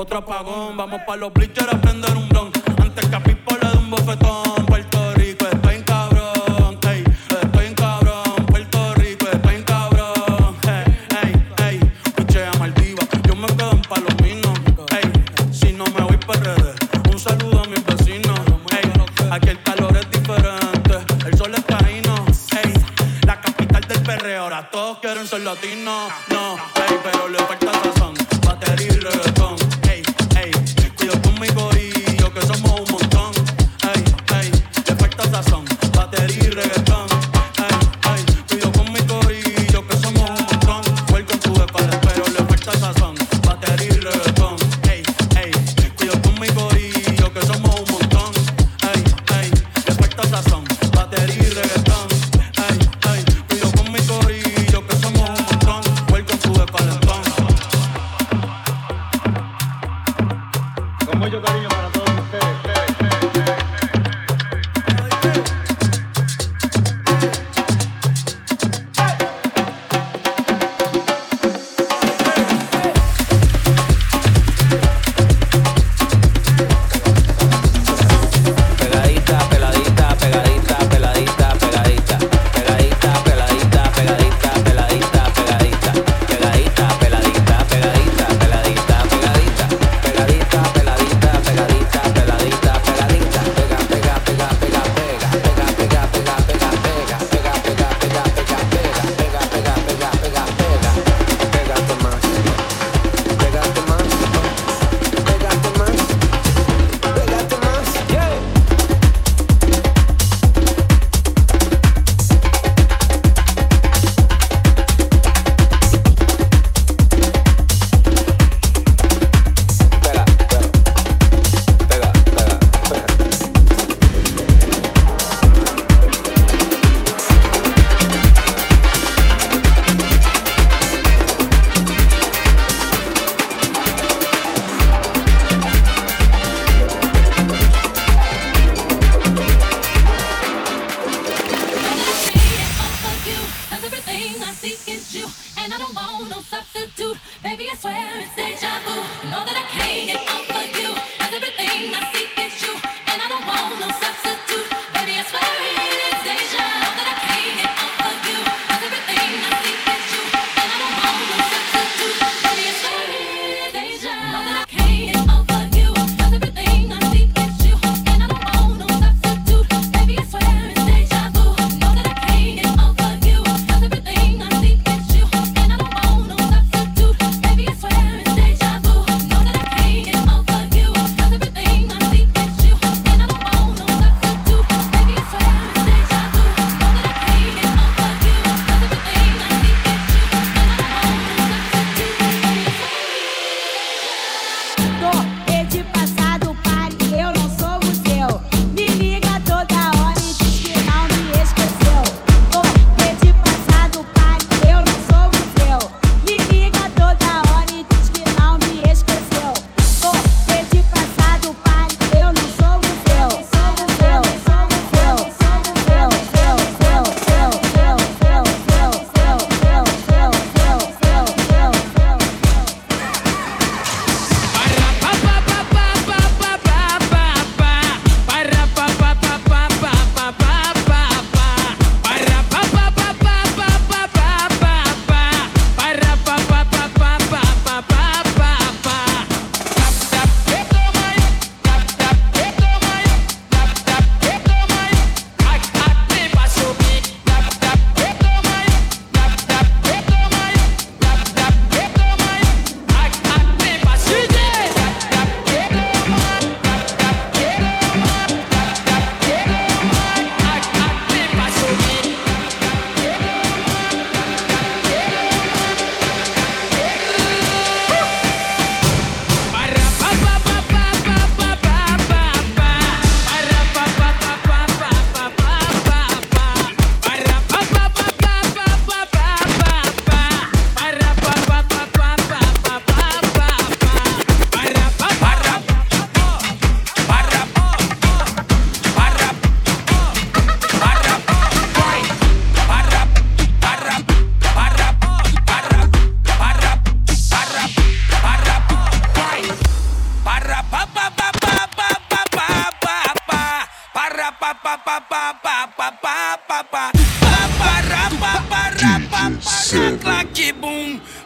Otro 0.00 0.18
apagón, 0.18 0.76
vamos 0.76 1.00
pa' 1.04 1.16
los 1.16 1.32
bleachers 1.32 1.72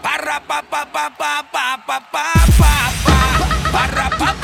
para 0.03 0.41
pa 0.41 0.59
pa 0.63 0.83
pa 0.85 1.09
pa 1.15 1.33
pa 1.53 1.79
pa 1.87 1.99
pa 2.11 2.27
pa. 2.59 2.75
Para 3.73 4.11
pa 4.19 4.42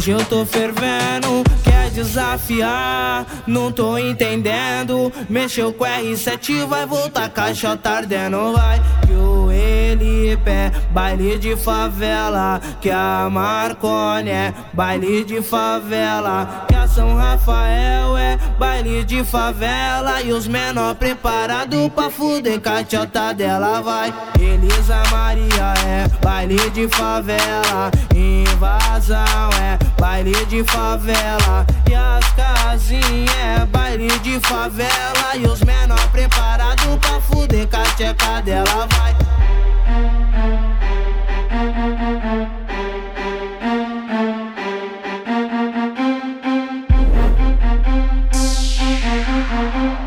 Hoje 0.00 0.12
eu 0.12 0.24
tô 0.24 0.46
fervendo, 0.46 1.44
quer 1.62 1.90
desafiar. 1.90 3.26
Não 3.46 3.70
tô 3.70 3.98
entendendo. 3.98 5.12
Mexeu 5.28 5.74
com 5.74 5.84
R7, 5.84 6.64
vai 6.64 6.86
voltar 6.86 7.28
caixa 7.28 7.76
tardendo. 7.76 8.54
Vai 8.54 8.80
que 9.06 9.12
o 9.12 9.52
Elipe 9.52 10.48
é 10.48 10.72
baile 10.90 11.38
de 11.38 11.54
favela. 11.54 12.62
Que 12.80 12.90
a 12.90 13.28
Marconi 13.30 14.30
é 14.30 14.54
baile 14.72 15.22
de 15.22 15.42
favela. 15.42 16.64
Que 16.66 16.76
a 16.76 16.88
São 16.88 17.14
Rafael 17.14 18.16
é 18.16 18.38
baile 18.58 19.04
de 19.04 19.22
favela. 19.22 20.22
E 20.22 20.32
os 20.32 20.48
menor 20.48 20.94
preparado 20.94 21.90
pra 21.94 22.08
fuder 22.08 22.58
cachota 22.58 23.34
dela. 23.34 23.82
Vai, 23.82 24.14
Elisa 24.40 25.02
Maria 25.10 25.74
é 25.86 26.08
baile 26.24 26.70
de 26.70 26.88
favela. 26.88 27.90
Invasão 28.14 29.50
é 29.60 29.89
baile 30.00 30.46
de 30.46 30.64
favela. 30.64 31.66
E 31.88 31.94
as 31.94 32.24
casinhas 32.32 33.30
é 33.36 33.66
baile 33.66 34.08
de 34.20 34.40
favela. 34.40 35.36
E 35.36 35.46
os 35.46 35.60
menor 35.60 36.08
preparado 36.10 36.98
pra 36.98 37.20
fuder 37.20 37.68
cacheca 37.68 38.40
dela. 38.40 38.88
Vai. 38.96 39.14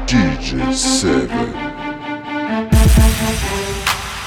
DJ 0.08 0.74
Seven. 0.74 1.54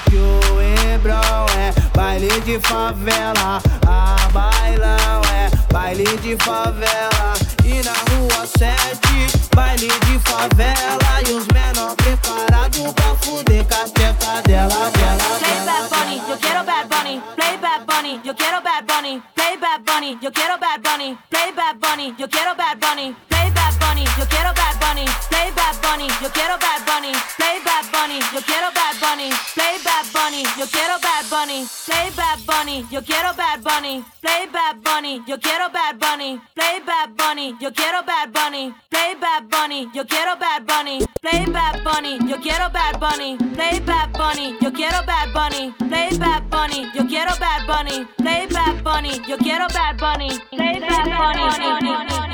Que 0.08 0.16
o 0.16 0.94
Hebrão 0.94 1.46
é 1.58 1.72
baile 1.96 2.40
de 2.42 2.60
favela, 2.60 3.60
a 3.86 4.28
bailão 4.32 5.25
baile 5.72 6.04
de 6.18 6.36
favela. 6.44 7.34
E 7.64 7.82
na 7.82 7.92
rua 7.92 8.46
7, 8.46 9.48
baile 9.54 9.88
de 9.88 10.18
favela. 10.20 11.22
E 11.28 11.32
os 11.32 11.46
menor 11.48 11.94
preparados 11.96 12.92
pra 12.92 13.14
fuder 13.22 13.64
cacheca 13.66 14.42
dela, 14.42 14.90
dela, 14.90 15.38
Play 15.38 15.54
dela. 15.54 15.64
Bad 15.64 15.88
Bunny, 15.88 16.22
yo 16.28 16.36
quiero 16.38 16.64
Bad 16.64 16.88
Bunny. 16.88 17.22
Play 17.34 17.56
Bad 17.58 17.84
Bunny, 17.86 17.95
yo 18.24 18.34
quiero 18.34 18.60
Bad 18.62 18.84
Bunny. 18.86 19.22
Play 19.34 19.56
Bad 19.56 19.82
Bunny, 19.84 20.18
yo 20.20 20.30
quiero 20.32 20.58
Bad 20.58 20.80
Bunny. 20.82 21.16
Play 21.28 21.52
Bad 21.52 21.76
Bunny, 21.78 22.14
yo 22.18 22.28
quiero 22.28 22.54
Bad 22.54 22.78
Bunny. 22.78 23.14
Play 23.28 23.50
Bad 23.50 23.74
Bunny, 23.80 24.04
yo 24.18 24.26
quiero 24.28 24.52
Bad 24.54 24.78
Bunny. 24.80 25.04
Play 25.28 25.50
Bad 25.52 25.76
Bunny, 25.82 26.08
yo 26.22 26.30
quiero 26.30 26.56
Bad 26.58 26.82
Bunny. 26.86 27.12
Play 27.36 27.58
Bad 27.64 27.84
Bunny, 27.92 28.18
yo 28.32 28.40
quiero 28.42 28.70
Bad 28.70 28.96
Bunny. 29.00 29.30
Play 29.54 29.78
Bad 29.84 30.06
Bunny, 30.12 30.42
yo 30.56 30.66
quiero 30.66 30.98
Bad 31.00 31.24
Bunny. 31.26 31.66
Play 31.86 32.10
Bad 32.14 32.38
Bunny, 32.46 32.86
yo 32.90 33.02
quiero 33.02 33.32
Bad 33.34 33.60
Bunny. 33.62 34.04
Play 34.20 34.46
Bad 34.46 34.76
Bunny, 34.82 35.24
yo 35.26 35.38
quiero 35.38 35.68
Bad 35.70 35.98
Bunny. 35.98 36.40
Play 36.54 36.80
Bad 36.80 37.10
Bunny, 37.16 37.56
yo 37.60 37.72
quiero 37.72 38.02
Bad 38.04 38.30
Bunny. 38.32 38.74
Play 38.90 39.14
Bad 39.16 39.42
Bunny, 39.48 39.90
yo 39.94 40.04
quiero 40.06 40.36
Bad 40.36 40.62
Bunny. 40.66 40.98
Play 41.20 41.46
Bad 41.46 41.82
Bunny, 41.84 42.18
yo 42.26 42.36
quiero 42.40 42.70
Bad 42.70 42.98
Bunny. 42.98 43.36
Play 43.54 43.80
Bad 43.80 44.12
Bunny, 44.12 44.56
yo 44.60 44.72
quiero 44.72 45.02
Bad 45.04 45.32
Bunny. 45.32 45.72
Play 45.88 46.18
Bad 46.18 46.42
Bunny, 46.50 46.90
yo 46.94 47.06
quiero 47.06 47.32
Bad 47.38 47.66
Bunny. 47.66 47.95
Play 48.04 48.46
Bad 48.48 48.82
Bunny, 48.82 49.22
yo 49.26 49.38
quiero 49.38 49.66
Bad 49.68 49.98
Bunny. 49.98 50.28
Play 50.50 50.80
Bad 50.80 51.06
Bunny. 51.16 52.26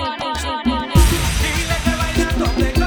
Dile 2.57 2.82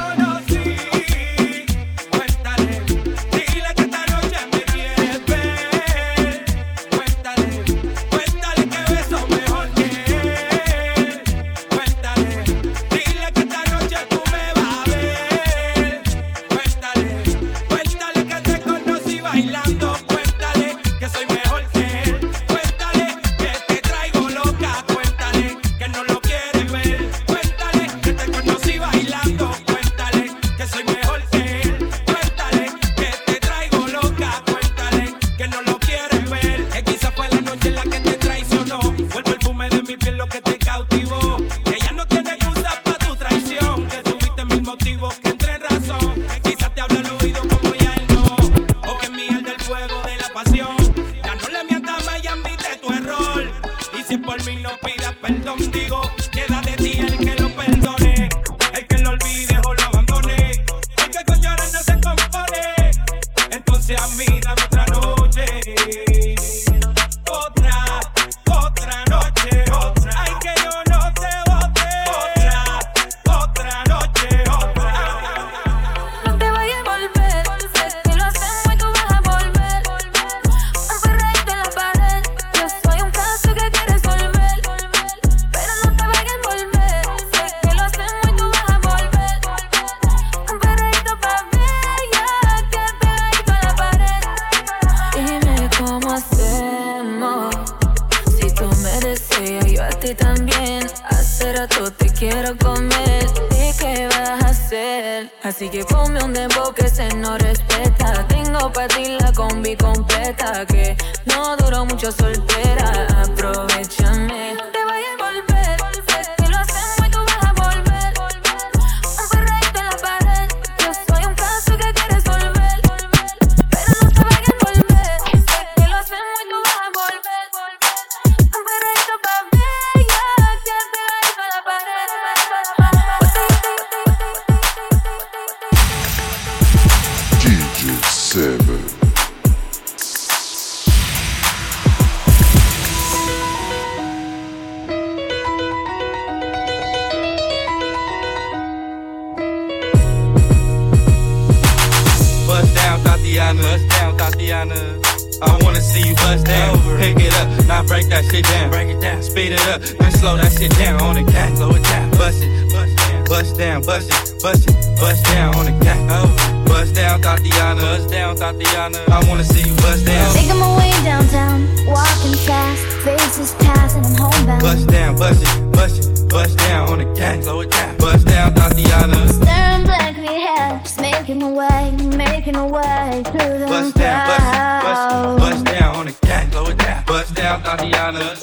Tatiana. 167.35 167.81
Bust 167.81 168.09
down, 168.09 168.35
Tatiana. 168.35 168.97
I 169.11 169.23
wanna 169.27 169.43
see 169.43 169.67
you 169.67 169.75
bust 169.75 170.05
down. 170.05 170.33
Making 170.35 170.59
my 170.59 170.77
way 170.77 170.91
downtown, 171.03 171.67
walking 171.85 172.35
fast, 172.47 172.81
faces 173.03 173.53
pass, 173.55 173.95
and 173.95 174.05
I'm 174.05 174.15
homebound. 174.15 174.61
Bust 174.61 174.87
down, 174.87 175.17
bust 175.17 175.43
it, 175.43 175.71
bust 175.71 175.97
it, 175.99 176.29
bust 176.29 176.57
down 176.57 176.89
on 176.89 176.97
the 176.99 177.19
cat. 177.19 177.43
Slow 177.43 177.61
it 177.61 177.71
down, 177.71 177.97
bust 177.97 178.25
down, 178.25 178.53
Tatiana. 178.53 179.27
Staring 179.27 179.83
blankly 179.83 180.27
ahead, 180.27 180.83
just 180.83 181.01
making 181.01 181.39
my 181.39 181.51
way, 181.51 181.91
making 182.15 182.53
my 182.53 182.65
way 182.65 183.23
through 183.25 183.59
the 183.59 183.65
Bust 183.67 183.95
down, 183.95 184.27
bust 184.29 184.45
it, 184.47 184.83
bust 184.85 185.03
it, 185.11 185.39
bust 185.39 185.65
down 185.65 185.95
on 185.95 186.05
the 186.05 186.13
cat. 186.13 186.51
Slow 186.51 186.65
it 186.67 186.77
down, 186.77 187.03
bust 187.05 187.35
down, 187.35 187.63
Tatiana. 187.63 188.35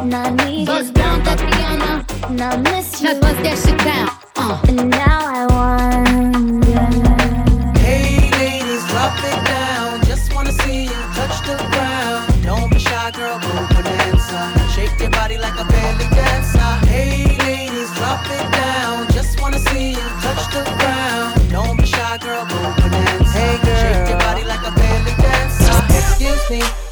And 0.00 0.14
I 0.14 0.30
need 0.30 0.66
bust 0.66 0.92
down, 0.94 1.22
Tatiana. 1.22 2.04
And 2.28 2.40
I 2.40 2.56
miss 2.56 3.00
you. 3.00 3.14
bust 3.20 3.42
that 3.44 3.58
shit 3.64 3.78
down. 3.78 4.10
Uh. 4.36 4.60
And 4.66 4.90
now 4.90 5.20
I 5.22 5.46
wonder. 5.46 6.43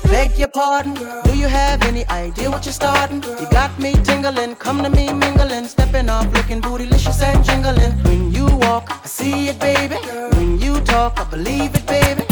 Beg 0.05 0.39
your 0.39 0.49
pardon, 0.49 0.95
do 0.95 1.37
you 1.37 1.47
have 1.47 1.83
any 1.83 2.07
idea 2.07 2.51
what 2.51 2.65
you're 2.65 2.73
starting? 2.73 3.23
You 3.23 3.47
got 3.51 3.79
me 3.79 3.93
tingling, 4.05 4.57
come 4.57 4.83
to 4.83 4.91
me 4.91 5.13
mingling, 5.13 5.67
stepping 5.67 6.09
off, 6.09 6.33
looking 6.33 6.61
bootylicious 6.61 7.23
and 7.23 7.45
jingling. 7.45 7.93
When 8.05 8.33
you 8.33 8.47
walk, 8.57 8.91
I 8.91 9.07
see 9.07 9.49
it, 9.49 9.59
baby. 9.59 9.97
When 10.37 10.61
you 10.61 10.81
talk, 10.81 11.19
I 11.19 11.25
believe 11.25 11.75
it, 11.75 11.87
baby. 11.87 12.25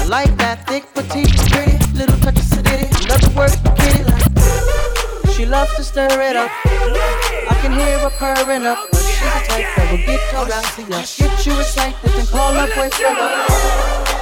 I 0.00 0.04
like 0.08 0.36
that 0.38 0.66
thick, 0.66 0.84
petite, 0.94 1.36
pretty, 1.50 1.76
little 1.92 2.18
touch 2.18 2.38
of 2.38 2.44
sedity. 2.44 2.88
Love 3.08 3.20
the 3.20 3.32
word 3.36 3.52
kitty. 3.78 4.02
Like. 4.04 5.34
She 5.34 5.44
loves 5.44 5.74
to 5.76 5.84
stir 5.84 6.08
it 6.08 6.36
up. 6.36 6.50
I 6.64 7.58
can 7.60 7.72
hear 7.72 7.98
her 7.98 8.10
purring 8.10 8.64
up. 8.64 8.78
But 8.90 9.00
she's 9.00 9.20
the 9.20 9.40
type 9.48 9.68
that 9.76 9.90
will 9.90 9.98
get 9.98 10.20
your 10.32 10.52
ass 10.52 10.78
ya. 10.78 11.28
Get 11.28 11.46
you 11.46 11.60
excited 11.60 12.10
and 12.18 12.28
call 12.28 12.54
her 12.54 12.66
boyfriend. 12.74 14.15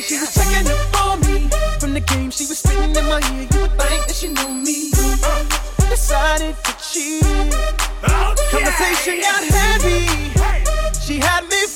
Saw 0.00 0.08
she 0.08 0.20
was 0.20 0.34
checking 0.34 0.66
up 0.70 1.06
on 1.06 1.20
me. 1.20 1.48
From 1.80 1.94
the 1.94 2.00
game, 2.00 2.30
she 2.30 2.46
was 2.46 2.58
spitting 2.58 2.94
in 2.94 3.04
my 3.06 3.20
ear. 3.32 3.48
You 3.52 3.60
would 3.62 3.72
think 3.78 4.06
that 4.06 4.14
she 4.14 4.28
knew 4.28 4.54
me. 4.54 4.90
Uh, 5.22 5.88
decided 5.88 6.56
to 6.64 6.72
cheat. 6.78 7.22
Oh, 8.04 8.34
Conversation 8.50 9.20
got 9.20 9.44
heavy. 9.44 10.06
She 11.00 11.18
had 11.18 11.44
me 11.48 11.66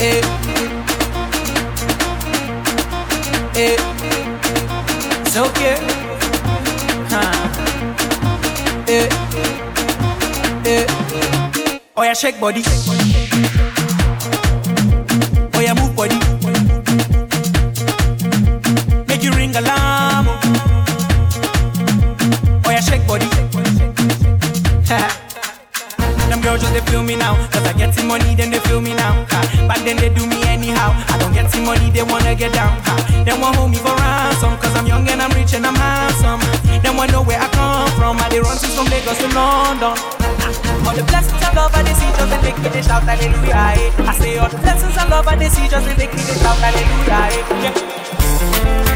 eh, 0.00 0.22
eh, 3.56 3.76
so 5.26 5.44
cute. 5.54 5.78
Huh. 7.10 7.34
Eh, 8.86 9.08
eh. 10.64 10.86
Oh 11.96 12.02
yeah, 12.02 12.14
shake 12.14 12.38
body. 12.40 12.62
Oh 15.54 15.60
yeah, 15.60 15.74
move 15.74 15.94
body. 15.96 16.37
Money, 31.68 31.90
they 31.90 32.02
wanna 32.02 32.34
get 32.34 32.52
down. 32.56 32.72
Ha. 32.88 32.94
They 33.26 33.36
want 33.36 33.56
hold 33.56 33.70
me 33.70 33.76
for 33.76 33.92
ransom. 33.92 34.56
Cause 34.56 34.74
I'm 34.74 34.86
young 34.86 35.06
and 35.12 35.20
I'm 35.20 35.30
rich 35.36 35.52
and 35.52 35.66
I'm 35.68 35.76
handsome. 35.76 36.40
They 36.80 36.88
want 36.88 37.10
to 37.12 37.20
know 37.20 37.22
where 37.22 37.38
I 37.38 37.48
come 37.52 37.92
from. 38.00 38.16
I 38.16 38.26
they 38.32 38.40
run 38.40 38.56
since 38.56 38.74
from 38.74 38.88
Lagos 38.88 39.20
to 39.20 39.28
London. 39.36 39.94
All 40.88 40.94
the 40.96 41.04
blessings 41.04 41.42
and 41.44 41.54
love 41.54 41.74
I 41.76 41.82
they 41.84 41.92
see 41.92 42.08
just 42.16 42.30
they 42.32 42.40
make 42.40 42.56
me 42.56 42.80
shout 42.80 43.04
hallelujah. 43.04 43.76
Eh. 43.76 44.08
I 44.08 44.12
say 44.16 44.38
all 44.38 44.48
the 44.48 44.56
blessings 44.64 44.96
and 44.96 45.10
love 45.12 45.28
I 45.28 45.36
they 45.36 45.50
see 45.52 45.68
just 45.68 45.84
they 45.84 45.96
make 46.00 46.14
me 46.16 46.22
shout 46.40 46.56
hallelujah. 46.56 47.36
Eh. 47.36 47.62
Yeah. 47.62 48.87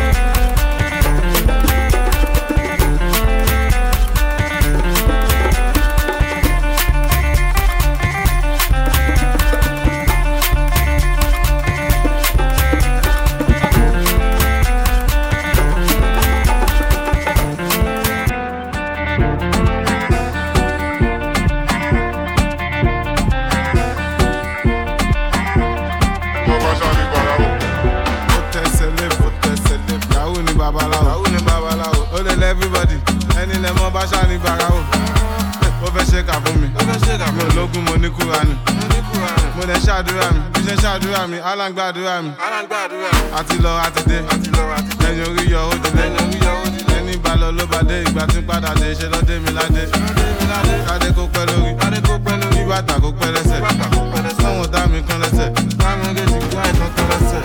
Ṣàdúrà 41.46 42.22
mi 42.22 42.30
alágbàdúrà 42.46 43.10
mi 43.18 43.36
àti 43.38 43.56
lọ 43.64 43.72
àti 43.86 44.02
dé. 44.08 44.18
Lẹ́yìn 45.02 45.26
orí 45.30 45.44
yọ 45.52 45.60
ó 45.70 45.74
dilé 45.82 46.02
ẹni 46.98 47.16
bá 47.24 47.34
lọ 47.40 47.50
ló 47.58 47.64
bá 47.72 47.78
dé. 47.88 48.02
Ìgbà 48.06 48.26
tí 48.32 48.40
padà 48.48 48.74
dé 48.80 48.94
ṣe 48.94 49.06
lọ́dé 49.12 49.34
mi 49.44 49.50
ládé. 49.52 49.82
Kádé 50.88 51.08
kó 51.16 51.22
pẹ́ 51.34 51.44
lórí. 51.50 51.70
Kí 52.54 52.62
bàtà 52.70 52.94
kó 53.02 53.10
pẹ́ 53.20 53.30
lẹ́sẹ̀. 53.34 53.60
Sọ́wọ́n 54.40 54.70
dá 54.72 54.86
mi 54.86 55.02
kan 55.08 55.18
lẹ́sẹ̀. 55.22 55.48
Táwọn 55.78 55.98
méjèèjì 56.14 56.38
gbá 56.52 56.62
ìtàn 56.70 56.90
kan 56.96 57.06
lẹ́sẹ̀. 57.10 57.42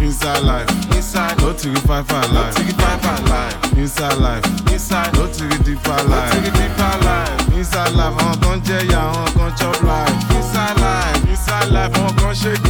Inside 0.00 0.42
life, 0.44 0.70
inside, 0.96 1.36
no 1.42 1.52
to 1.52 1.68
get 1.70 1.82
five 1.86 2.06
five 2.06 2.30
life, 2.32 2.54
no 2.56 2.58
to 2.58 2.62
get 2.64 2.76
five 2.80 3.00
five 3.02 3.24
life. 3.28 3.56
Inside 3.76 4.16
life, 4.18 4.44
inside, 4.72 5.12
no 5.18 5.26
to 5.26 5.44
get 5.50 5.64
deeper 5.66 6.00
life, 6.10 6.32
no 6.32 6.34
to 6.34 6.40
get 6.44 6.54
deeper 6.54 6.94
life. 7.06 7.56
Inside 7.58 7.92
life, 7.98 8.14
àwọn 8.22 8.34
kan 8.42 8.58
jẹ́ 8.66 8.80
ìyá, 8.88 9.00
àwọn 9.10 9.28
kan 9.36 9.50
chop 9.58 9.76
life. 9.82 10.16
Inside 10.38 10.76
life, 10.84 11.20
inside 11.32 11.68
life, 11.76 11.92
àwọn 11.98 12.12
kan 12.20 12.34
ṣe 12.40 12.52
gbé, 12.64 12.67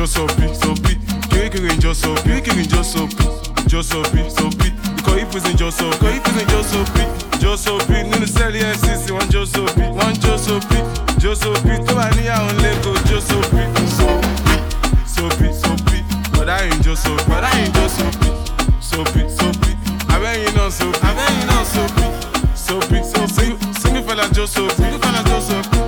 Jó 0.00 0.06
sopi, 0.06 0.96
Kirikiri 1.28 1.76
Josopi, 1.78 2.22
Kirikiri 2.22 2.64
Josopi, 2.66 3.24
Josopi, 3.68 4.30
Sopi. 4.30 4.72
It's 5.20 5.34
in 5.44 5.56
Josopi, 5.58 6.16
it's 6.16 6.40
in 6.40 6.48
Josopi, 6.48 7.04
Josopi. 7.38 7.92
Nínú 8.08 8.26
sẹ́ẹ̀lì 8.26 8.60
NCC, 8.72 9.10
one 9.12 9.28
Josopi, 9.28 9.82
one 10.04 10.14
Josopi, 10.22 10.78
Josopi. 11.22 11.74
Tó 11.86 11.94
bá 11.94 12.08
níyàwó 12.16 12.48
lẹ́kọ̀ọ́ 12.62 13.04
Josopi, 13.08 13.62
Sopi, 13.96 14.54
Sopi, 15.14 15.48
Sopi. 15.62 15.98
Bọ̀dá 16.32 16.56
yìí 16.64 16.80
Josopi, 16.84 17.22
bọ̀dá 17.30 17.50
yìí 17.58 17.68
Josopi, 17.76 18.28
Sopi, 18.90 19.20
Sopi. 19.38 19.70
Abẹ́yìn 20.14 20.52
náà 20.56 20.70
Sopi, 20.78 20.98
abẹ́yìn 21.08 21.46
náà 21.50 21.62
Sopi, 21.74 22.04
Sopi, 22.66 22.98
Sopi. 23.12 23.46
Single 23.80 24.02
fella 24.06 24.24
Josopi, 24.36 24.74
single 24.76 24.98
fella 25.02 25.22
Josopi, 25.28 25.78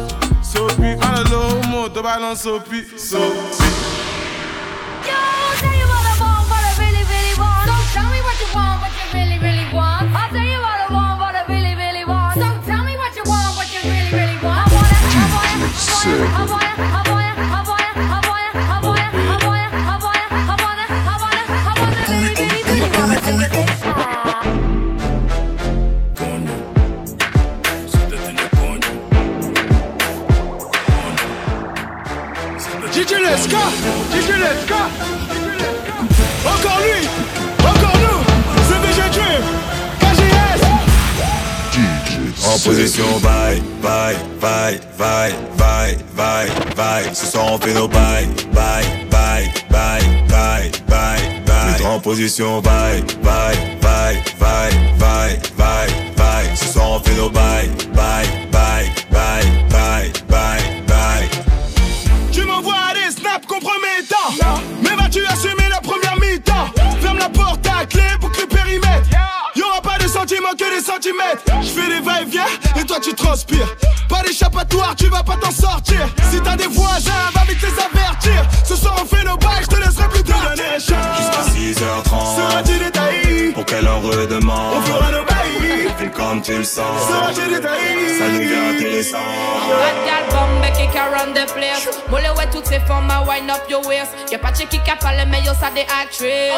Sopi. 0.53 0.89
Má 1.01 1.09
lọ 1.17 1.23
lo 1.33 1.39
homo 1.49 1.89
tó 1.95 2.03
bá 2.03 2.15
lọ 2.23 2.35
Sopi, 2.37 2.79
Sopi. 3.11 3.72
DJ 32.93 33.19
Leska, 33.19 33.59
DJ 34.13 34.39
Leska. 34.39 35.12
Encore 36.45 36.80
lui, 36.80 37.09
encore 37.61 37.97
nous, 37.99 38.20
c'est 38.68 38.80
VG 38.80 39.01
Dream, 39.12 39.45
KGS. 40.01 40.62
En 42.45 42.59
position, 42.59 43.20
bye, 43.20 43.62
bye, 43.82 44.16
bye, 44.40 44.80
bye, 44.99 45.32
bye, 45.57 45.97
bye, 46.16 46.49
bye. 46.76 47.14
Ce 47.14 47.26
soir 47.26 47.53
on 47.53 47.59
fait 47.59 47.72
nos 47.74 47.88
bye, 47.88 48.26
bye, 48.53 48.84
bye, 49.11 49.53
bye, 49.70 50.01
bye, 50.28 50.70
bye, 50.88 51.20
bye. 51.47 51.86
En 51.86 52.01
position, 52.01 52.61
bye, 52.61 53.03
bye, 53.22 53.57
bye, 53.80 54.16
bye, 54.40 54.70
bye, 54.99 55.38
bye, 55.57 55.88
bye. 56.16 56.57
Ce 56.57 56.66
soir 56.72 56.90
on 56.93 57.01
fait 57.01 57.14
nos 57.14 57.30
bye, 57.30 57.68
bye, 57.95 58.26
bye, 58.51 58.90
bye, 59.12 59.45
bye, 59.70 60.12
bye, 60.28 60.82
la 67.83 67.87
clé 67.87 68.03
pour 68.20 68.30
que 68.30 68.43
le 68.43 68.47
périmètre. 68.47 69.09
Y'aura 69.57 69.80
pas 69.83 69.99
de 69.99 70.09
sentiments 70.09 70.55
que 70.59 70.68
des 70.76 70.85
centimètres. 70.85 71.43
Je 71.62 71.68
fais 71.68 71.89
des 71.89 72.01
va-et-vient 72.01 72.47
et 72.80 72.85
toi 72.85 72.99
tu 73.03 73.12
transpires. 73.14 73.68
Pas 74.09 74.22
d'échappatoire, 74.22 74.95
tu 74.97 75.07
vas 75.07 75.22
pas 75.22 75.37
t'en 75.37 75.51
sortir. 75.51 76.07
Si 76.30 76.41
t'as 76.41 76.57
des 76.57 76.68
voisins, 76.68 77.30
va 77.35 77.43
vite 77.43 77.61
les 77.61 77.68
avertir. 77.68 78.47
Ce 78.64 78.76
soir 78.76 78.95
on 79.03 79.07
fait 79.07 79.24
nos 79.24 79.37
bails, 79.37 79.62
je 79.62 79.66
te 79.66 79.76
laisserai 79.76 80.09
plus 80.09 80.22
chances. 80.78 81.18
Jusqu'à 81.18 81.85
6h30. 81.85 82.37
Seras-tu 82.37 82.78
détaillé? 82.78 83.53
Pour 83.53 83.64
qu'elle 83.64 83.89
en 83.89 84.01
redemande? 84.01 84.72
Fais 86.53 86.59
comme 86.59 86.59
tu 86.59 86.59
le 86.59 86.64
sens. 86.64 86.84
Seras-tu 87.09 87.48
détaillé 87.50 88.18
Ça 88.18 88.28
devient 88.28 88.76
intéressant. 88.76 89.18
Bad 89.18 89.96
gal 90.05 90.24
bombe 90.30 90.72
qui 90.76 90.86
can 90.92 91.11
run 91.11 91.32
the 91.32 91.50
place 91.53 91.88
Moule 92.11 92.20
ouais 92.36 92.46
toutes 92.53 92.66
ces 92.66 92.80
formes 92.80 93.11
à 93.11 93.22
wind 93.22 93.50
up 93.50 93.62
your 93.68 93.84
waist 93.86 94.11
Y'a 94.30 94.38
pas 94.38 94.53
de 94.53 94.59
qui 94.59 94.66
qui 94.66 94.78
parle 95.00 95.16
mais 95.28 95.40
yo 95.42 95.53
ça 95.59 95.70
des 95.74 95.86
actrices 96.00 96.53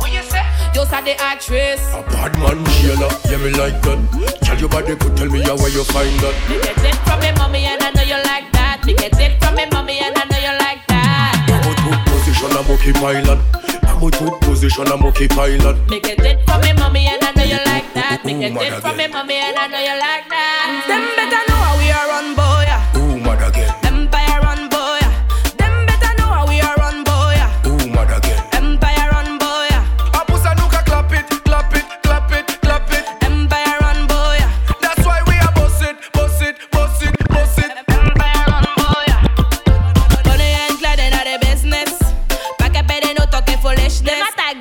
What 0.00 0.08
you 0.08 0.20
say? 0.28 0.42
Yo 0.74 0.82
ça 0.84 1.00
des 1.02 1.16
actrices 1.32 1.86
Bad 2.10 2.36
man, 2.38 2.64
Sheila, 2.80 3.08
yeah 3.28 3.38
me 3.38 3.50
like 3.50 3.80
that. 3.82 3.98
Tell 4.42 4.58
your 4.58 4.68
body 4.68 4.94
good, 4.96 5.16
tell 5.16 5.28
me 5.28 5.40
how 5.42 5.56
where 5.56 5.70
you 5.70 5.84
find 5.84 6.18
that. 6.20 6.34
Me 6.48 6.56
get 6.58 6.76
it 6.84 6.94
from 7.06 7.20
me 7.20 7.30
mommy 7.38 7.64
and 7.66 7.82
I 7.82 7.90
know 7.92 8.02
you 8.02 8.16
like 8.24 8.50
that 8.52 8.84
Me 8.84 8.94
get 8.94 9.18
it 9.18 9.42
from 9.42 9.54
me 9.54 9.64
mommy 9.72 9.98
and 10.00 10.16
I 10.16 10.24
know 10.24 10.38
you 10.38 10.58
like 10.58 10.85
that 10.85 10.85
I'm 11.66 11.72
a 11.72 11.82
good 11.82 12.06
position, 12.06 12.50
I'm 12.52 12.70
okay 12.70 12.92
pilot. 12.92 13.38
I'm 13.82 14.02
a 14.02 14.10
good 14.10 14.40
position, 14.40 14.86
I'm 14.86 15.04
okay 15.06 15.26
pilot. 15.26 15.90
Me 15.90 15.98
get 15.98 16.20
it 16.20 16.44
from 16.46 16.60
me 16.60 16.72
mommy 16.74 17.06
and 17.08 17.24
I 17.24 17.32
know 17.32 17.42
you 17.42 17.58
like 17.64 17.92
that 17.94 18.24
Make 18.24 18.38
get 18.38 18.72
it 18.72 18.80
for 18.80 18.94
me 18.94 19.08
mommy 19.08 19.34
and 19.34 19.58
I 19.58 19.66
know 19.66 19.80
you 19.80 19.98
like 19.98 20.28
that 20.28 20.84
Them 20.86 21.02
better 21.16 21.45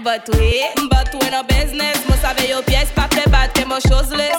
batwe 0.06 0.62
Mbatwe 0.84 1.30
nan 1.32 1.46
beznes, 1.48 1.98
mwen 2.08 2.20
save 2.22 2.50
yo 2.50 2.62
pyes 2.62 2.90
pa 2.96 3.08
te 3.10 3.24
bate 3.34 3.66
mwen 3.66 3.82
chos 3.82 4.12
le 4.12 4.30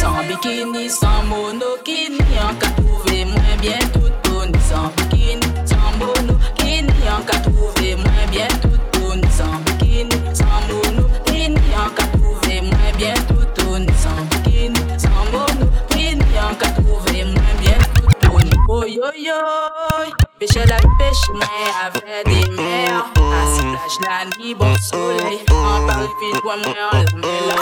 San 0.00 0.26
bikini, 0.28 0.88
san 0.90 1.26
monokini, 1.28 2.18
an 2.40 2.56
ka 2.58 2.68
touve 2.76 3.24
mwen 3.24 3.60
bien 3.60 3.84
tout 3.92 4.12
ton 4.22 4.50
San 4.68 4.88
bikini, 4.96 5.46
san 5.68 5.92
monokini, 5.98 6.94
an 7.14 7.22
ka 7.28 7.36
touve 7.44 7.96
mwen 8.00 8.30
bien 8.30 8.48
tout 8.62 8.80
ton 8.92 9.20
San 9.36 9.60
bikini, 9.64 10.16
san 10.32 10.62
monokini, 10.70 11.60
an 11.82 11.90
ka 11.94 12.06
touve 12.16 12.62
mwen 12.62 12.96
bien 12.96 13.14
tout 13.28 13.48
ton 13.60 13.84
San 14.02 14.24
bikini, 14.30 14.80
san 14.96 15.20
monokini, 15.32 16.38
an 16.46 16.56
ka 16.56 16.68
touve 16.80 17.24
mwen 17.24 17.56
bien 17.60 17.78
tout 17.94 18.12
ton 18.20 18.48
Oyoyoy, 18.68 20.08
peche 20.38 20.64
la 20.66 20.77
pêche 21.08 21.30
mais 21.34 21.46
avec 21.84 22.26
des 22.26 22.50
mers 22.50 23.04
Assis 23.16 23.98
la 24.02 24.24
nuit, 24.38 24.54
bon 24.54 24.74
soleil 24.76 25.38
vite, 25.38 25.50
on 25.50 26.56
le 26.56 27.20
met 27.20 27.46
là 27.46 27.54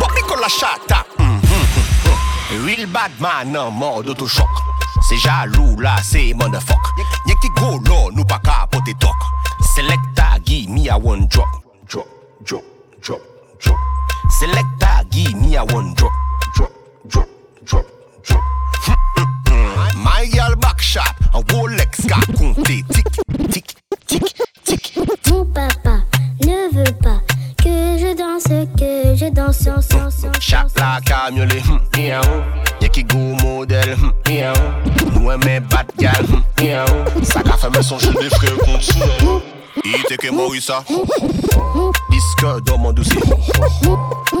What 0.00 0.14
we 0.14 0.22
call 0.22 0.44
a 0.44 0.48
shatter? 0.48 1.04
Mm-hmm. 1.18 2.66
Real 2.66 2.86
bad 2.86 3.12
man 3.20 3.56
en 3.56 3.70
mode 3.70 4.08
autochoc. 4.08 4.48
C'est 5.08 5.16
jaloux 5.16 5.76
là, 5.80 5.96
c'est 6.02 6.34
motherfuck. 6.34 6.78
Y'a 7.26 7.34
qui 7.36 7.48
nous 8.12 8.24
pas 8.24 8.38
capoter 8.38 8.94
talk. 9.00 9.16
Selecta, 9.74 10.38
give 10.44 10.68
me 10.68 10.88
a 10.88 10.96
one 10.96 11.26
drop. 11.28 11.48
Drop, 11.88 12.06
drop, 12.44 12.62
drop, 13.00 13.20
drop. 13.60 13.78
Selecta, 14.38 15.02
give 15.10 15.34
me 15.34 15.56
a 15.56 15.64
one 15.64 15.94
drop, 15.94 16.12
My 20.02 20.26
girl 20.32 20.56
back 20.56 20.80
shot, 20.80 21.14
a 21.32 21.40
Rolex 21.52 22.06
qu'a 22.08 22.20
compté. 22.36 22.84
Tic, 22.92 23.06
tic, 23.48 23.76
tic, 24.06 24.34
tic. 24.64 24.98
Mon 25.30 25.44
papa 25.44 26.00
ne 26.44 26.74
veut 26.74 26.92
pas 27.00 27.20
que 27.56 27.96
je 27.98 28.16
danse, 28.16 28.48
que 28.76 29.14
je 29.14 29.30
danse, 29.30 29.62
danse, 29.62 29.88
danse. 29.88 30.26
Chat 30.40 30.66
la 30.76 30.98
camionne, 31.04 31.52
hum, 31.68 31.80
miaou. 31.96 32.42
Y'a 32.80 32.88
qui 32.88 33.04
go 33.04 33.18
modèle, 33.42 33.96
miaou. 34.28 34.54
Nous 35.14 35.30
aimons 35.30 35.66
bad 35.70 35.86
gal, 35.96 36.26
miaou. 36.60 37.22
Ça 37.22 37.42
qu'a 37.42 37.56
fait 37.56 37.70
me 37.70 37.82
songer 37.82 38.12
des 38.20 38.30
frères 38.30 38.58
contre 38.58 39.42
Il 39.84 39.94
était 40.00 40.16
que 40.16 40.32
Maurissa. 40.32 40.82
Disque 42.10 42.64
dans 42.66 42.78
mon 42.78 42.92
dossier. 42.92 43.20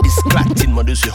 Disque 0.02 0.28
platine 0.28 0.72
mon 0.72 0.82
dossier. 0.82 1.12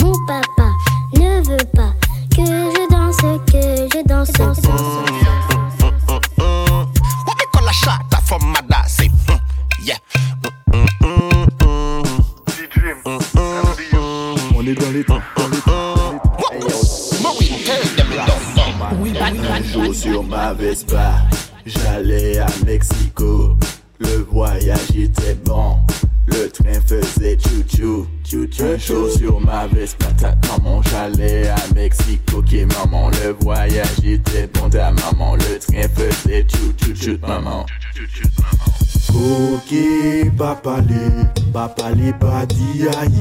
Mon 0.00 0.26
papa 0.26 0.73
ne 1.18 1.42
veut 1.48 1.66
pas 1.74 1.92
que 2.30 2.44
je 2.44 2.88
danse, 2.90 3.16
que 3.46 3.88
je 3.92 4.06
danse, 4.06 4.32
danse, 4.32 4.60
danse. 4.60 4.80
Mm, 10.72 10.80
mm. 11.06 11.34
On 14.56 14.66
est 14.66 14.74
dans 14.74 14.90
les 14.90 15.04
temps, 15.04 15.20
dans 15.36 15.48
les 15.48 15.58
temps. 15.58 15.74
Un 19.52 19.62
jour 19.62 19.94
sur 19.94 20.22
ma 20.24 20.52
Vespa, 20.54 21.14
j'allais 21.66 22.38
à 22.38 22.46
Mexico. 22.64 23.56
Le 23.98 24.26
voyage 24.30 24.90
était 24.96 25.34
bon, 25.44 25.76
le 26.26 26.48
train 26.48 26.80
faisait 26.86 27.36
chou-chou. 27.38 28.06
chou-chou. 28.24 28.64
Un 28.64 28.78
jour 28.78 29.10
sur 29.10 29.40
ma 29.40 29.66
Vespa, 29.66 30.06
ta 30.18 30.34
maman, 30.48 30.82
j'allais 30.82 31.48
à 31.48 31.56
Mexico. 31.74 32.38
Ok, 32.38 32.52
maman, 32.76 33.10
le 33.10 33.36
voyage 33.40 33.98
était 34.04 34.48
bon, 34.48 34.68
ta 34.70 34.92
maman, 34.92 35.36
le 35.36 35.58
train 35.58 35.88
faisait 35.88 36.46
chou-chou, 36.48 37.18
maman. 37.26 37.66
Ok, 39.14 39.74
papa 40.36 40.80
les, 40.88 41.50
papa 41.52 41.90
les 41.92 42.12
pas 42.14 42.46
dit 42.46 42.86
aïe, 43.00 43.12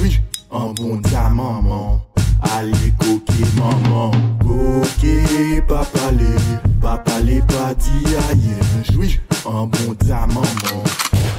oui, 0.00 0.20
en 0.50 0.72
bon 0.72 1.00
ta 1.00 1.28
maman. 1.30 2.00
Allez, 2.42 2.92
coquille, 2.98 3.46
maman. 3.56 4.10
Coquille, 4.40 5.62
papa, 5.66 6.10
les, 6.18 6.58
papa, 6.80 7.20
les 7.24 7.40
pas 7.40 7.74
dit 7.74 8.14
aïe. 8.30 8.96
Bon 9.44 9.94
ta 9.94 10.26
maman. 10.26 10.82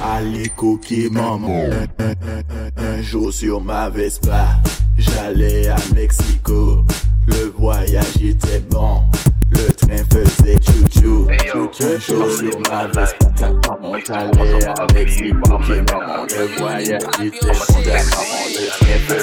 Allez, 0.02 0.50
coquille, 0.56 1.10
maman. 1.10 1.68
Un, 1.98 2.82
un 2.82 3.02
jour 3.02 3.32
sur 3.32 3.60
ma 3.60 3.88
Vespa, 3.88 4.60
j'allais 4.98 5.68
à 5.68 5.76
Mexico. 5.94 6.84
Le 7.26 7.52
voyage 7.56 8.16
était 8.22 8.60
bon. 8.70 9.02
Le 9.54 9.72
train 9.72 10.04
faisait 10.12 10.58
chou-chou. 10.62 11.28
Un 11.30 11.98
jour 11.98 12.30
sur 12.30 12.58
ma 12.70 12.86
Vespa, 12.88 13.26
j'allais 14.06 14.64
à 14.66 14.86
Mexico. 14.92 15.58
Le 15.68 16.58
voyage 16.58 17.02
était 17.22 17.40
bon. 17.40 17.52
Le 17.84 17.98
train 18.66 19.14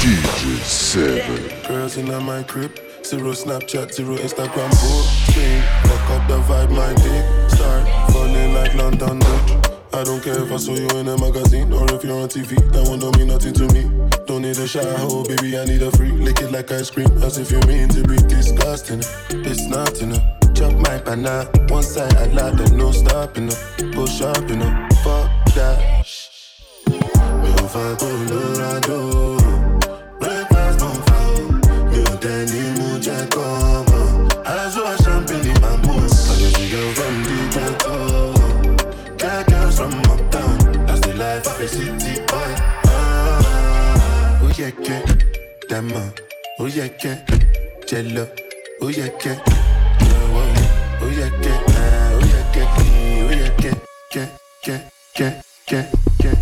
DJ 0.00 0.62
Seven. 0.62 1.42
Girls 1.66 1.96
in 1.98 2.24
my 2.24 2.42
crib, 2.44 2.70
zero 3.02 3.32
Snapchat, 3.34 3.92
zero 3.92 4.16
Instagram 4.16 4.70
posting. 4.70 5.62
Fuck 5.82 6.10
up 6.10 6.28
the 6.28 6.38
vibe, 6.46 6.70
my 6.70 6.94
dick 6.94 7.24
start 7.50 7.84
falling 8.12 8.54
like 8.54 8.74
London 8.74 9.18
Bridge. 9.18 9.65
I 9.96 10.04
don't 10.04 10.22
care 10.22 10.38
if 10.42 10.52
I 10.52 10.58
saw 10.58 10.74
you 10.74 10.86
in 11.00 11.08
a 11.08 11.16
magazine 11.16 11.72
or 11.72 11.90
if 11.94 12.04
you're 12.04 12.20
on 12.20 12.28
TV. 12.28 12.52
That 12.72 12.86
one 12.86 12.98
don't 12.98 13.16
mean 13.16 13.28
nothing 13.28 13.54
to 13.54 13.66
me. 13.72 13.84
Don't 14.26 14.42
need 14.42 14.58
a 14.58 14.68
shower, 14.68 14.84
oh, 15.08 15.24
baby. 15.24 15.56
I 15.58 15.64
need 15.64 15.80
a 15.80 15.90
free. 15.90 16.12
Lick 16.12 16.42
it 16.42 16.52
like 16.52 16.70
ice 16.70 16.90
cream, 16.90 17.08
as 17.22 17.38
if 17.38 17.50
you 17.50 17.60
mean 17.60 17.88
to 17.96 18.02
be 18.02 18.16
disgusting. 18.28 19.00
It's 19.30 19.64
not 19.64 20.02
enough. 20.02 20.22
Chop 20.52 20.74
my 20.84 20.98
banana, 20.98 21.48
one 21.68 21.82
side 21.82 22.14
I 22.14 22.26
like 22.26 22.56
that 22.58 22.72
no 22.72 22.92
stopping 22.92 23.48
up. 23.48 23.94
Go 23.94 24.04
shopping 24.04 24.60
up, 24.60 24.92
fuck 25.00 25.30
that. 25.54 26.04
Mi 26.88 27.52
ò 27.56 27.66
fa 27.66 27.96
Colorado, 27.96 29.36
breakfast 30.20 30.78
non 30.80 30.96
fa 31.06 31.18
o. 31.24 31.52
Mi 31.88 32.02
ò 32.04 32.16
tẹ́ 32.20 33.85
city 41.68 42.20
boy. 42.26 42.52
Ah, 42.86 44.40
oh 44.42 44.52
yeah, 44.58 44.70
yeah. 44.82 45.02
Dama, 45.68 46.12
oh 46.58 46.66
yeah, 46.66 46.88
yeah. 47.04 47.18
Jello, 47.86 48.26
oh 48.82 48.88
yeah, 48.88 49.08
yeah. 49.24 49.38
Oh 51.02 51.10
yeah, 51.10 51.30
yeah. 51.42 51.60
Ah, 51.68 52.12
oh 52.14 52.24
yeah, 52.24 52.46
yeah. 52.56 52.70
Oh 53.26 53.30
yeah, 53.30 53.50
yeah. 53.62 53.76
Yeah, 54.66 54.80
yeah, 55.18 55.42
yeah, 55.70 55.90
yeah, 56.24 56.34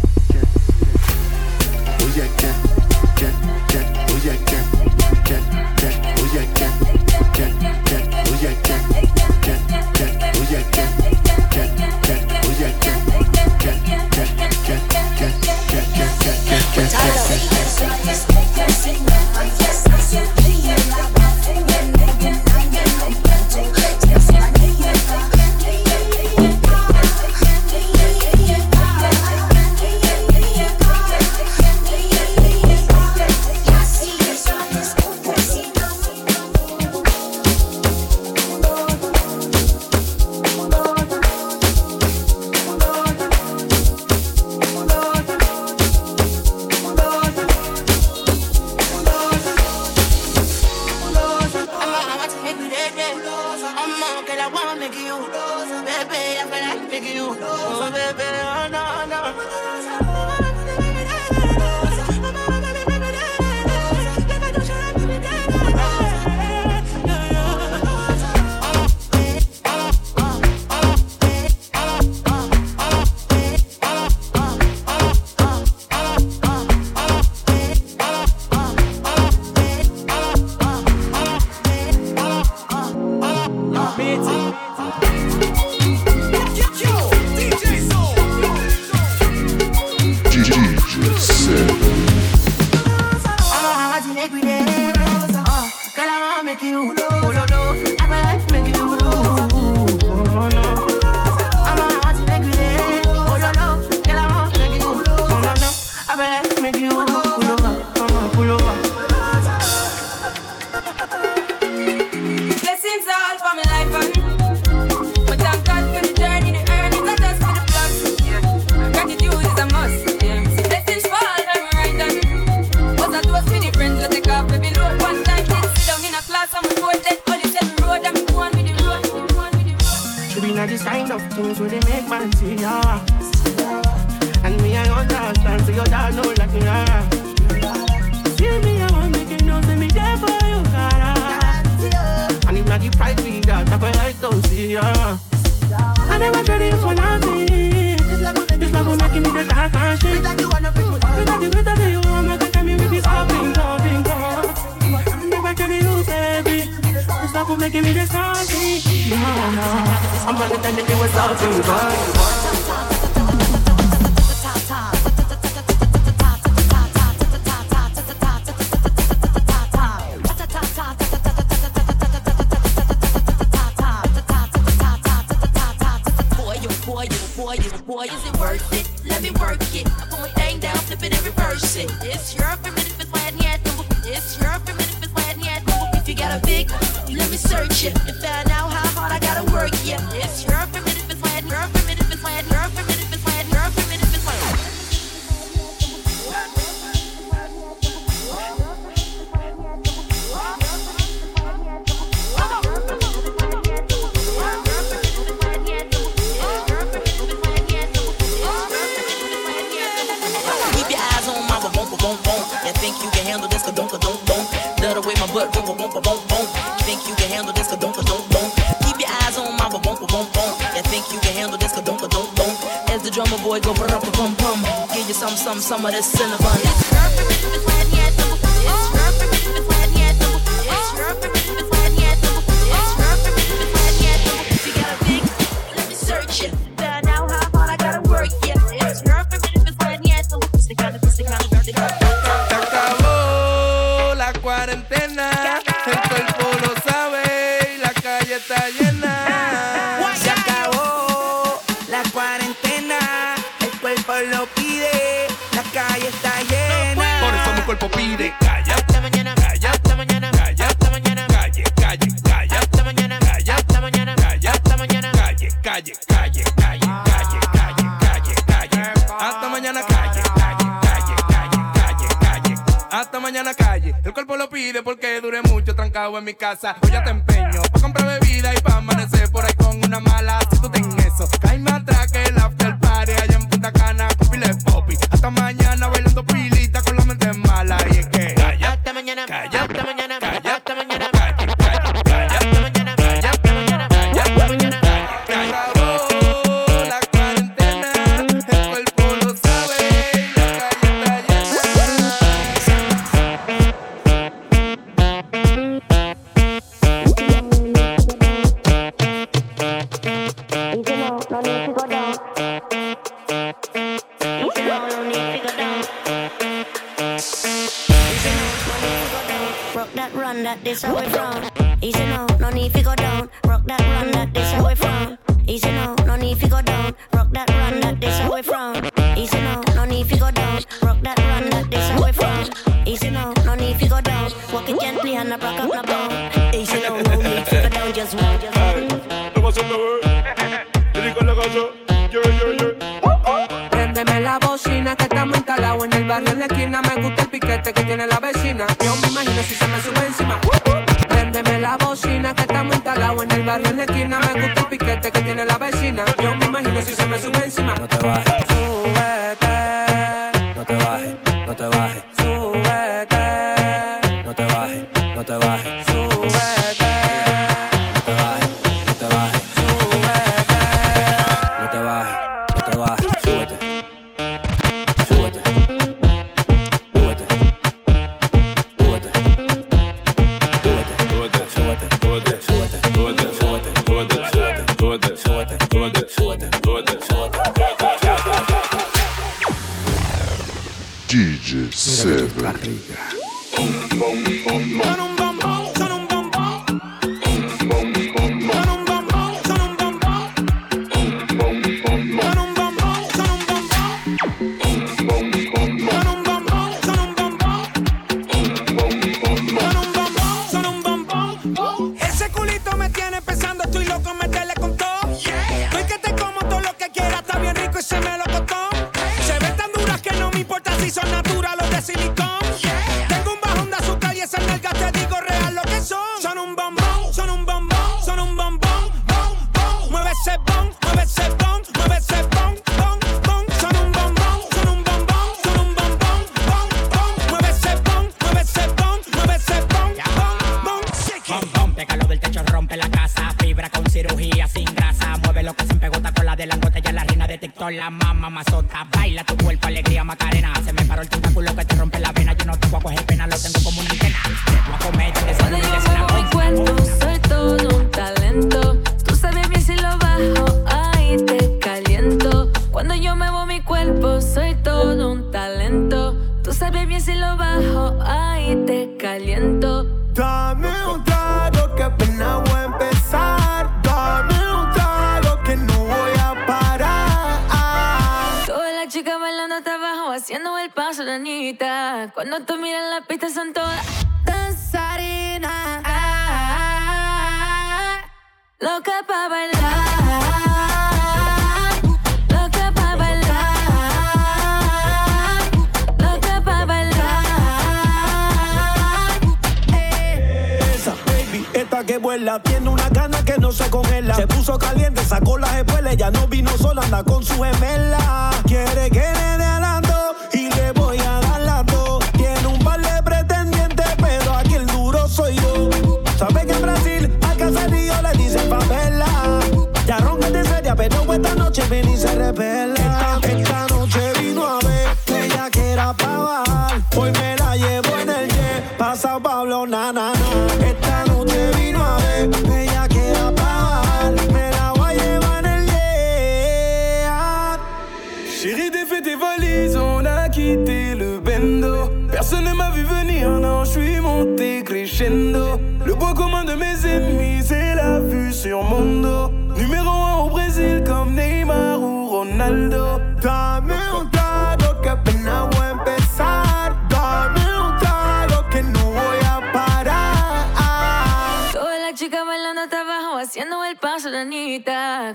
Se 250.22 250.30
acabó 250.30 251.60
la 251.88 252.02
cuarentena. 252.12 253.34
El 253.60 253.70
cuerpo 253.80 254.12
lo 254.30 254.46
pide. 254.54 255.26
La 255.52 255.62
calle 255.72 256.08
está 256.08 256.40
llena. 256.42 257.20
Por 257.20 257.34
eso 257.34 257.52
mi 257.54 257.62
cuerpo 257.62 257.88
pide. 257.90 258.34
Calla. 258.40 258.74
Hasta 258.76 259.00
mañana. 259.00 259.34
Calla. 259.34 259.70
Hasta 259.70 259.96
mañana. 259.96 260.30
Calla. 260.30 260.66
Hasta 260.68 260.90
mañana. 260.90 261.26
Calle. 261.26 261.64
Calle. 261.74 262.08
Calla. 262.22 262.60
Mañana. 262.84 263.18
Calla. 263.18 263.56
Hasta 263.56 263.80
mañana. 263.80 264.14
Calla. 264.16 264.50
Hasta 264.52 264.76
mañana. 264.76 265.12
Calle. 265.12 265.48
Calle. 265.62 265.92
Calle. 266.06 266.44
Calle. 266.56 266.88
Calle. 267.04 267.40
Calle. 267.52 267.88
Calle. 268.06 268.34
Calle. 268.46 268.82
Hasta 269.18 269.48
mañana. 269.48 269.80
Calle. 269.86 270.22
Calle. 270.34 270.66
Calle. 270.82 271.14
Calle. 271.28 271.58
Calle. 271.74 272.08
Calle. 272.20 272.54
Hasta 272.90 273.20
mañana. 273.20 273.54
Calle. 273.54 273.94
El 274.04 274.12
cuerpo 274.12 274.36
lo 274.36 274.48
pide 274.48 274.82
porque 274.82 275.20
dure 275.20 275.42
mucho 275.42 275.74
trancado 275.74 276.16
en 276.18 276.24
mi 276.24 276.34
casa. 276.34 276.76
Hoy 276.82 276.90
ya 276.90 277.02
te 277.02 277.10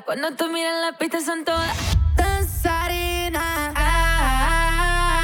Cuando 0.05 0.35
tú 0.35 0.49
miras 0.49 0.81
la 0.81 0.95
pista 0.95 1.19
son 1.19 1.43
todas 1.43 1.75
danzarinas. 2.15 3.73
Ah, 3.75 5.15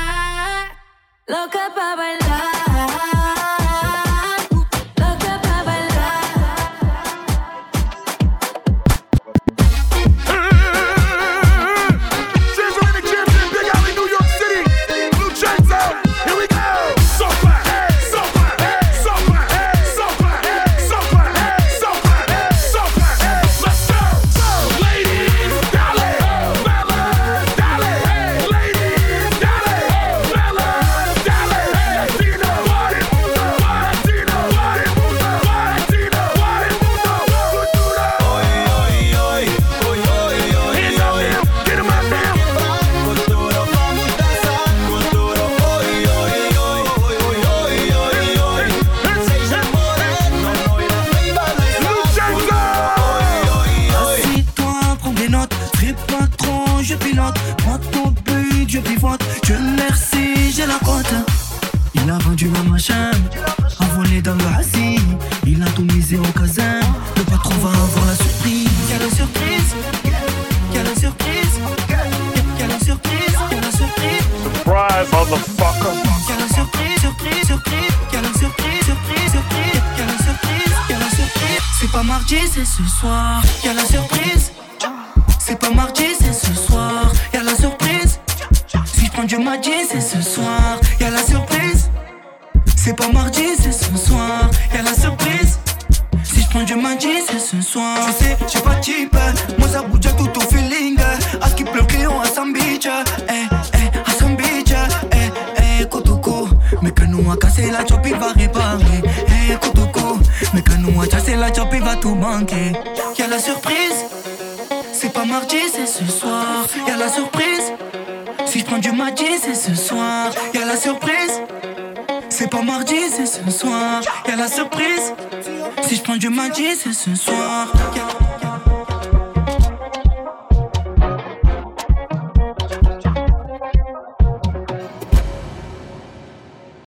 loca 1.28 1.72
pa' 1.76 1.96
bailar. 1.96 3.15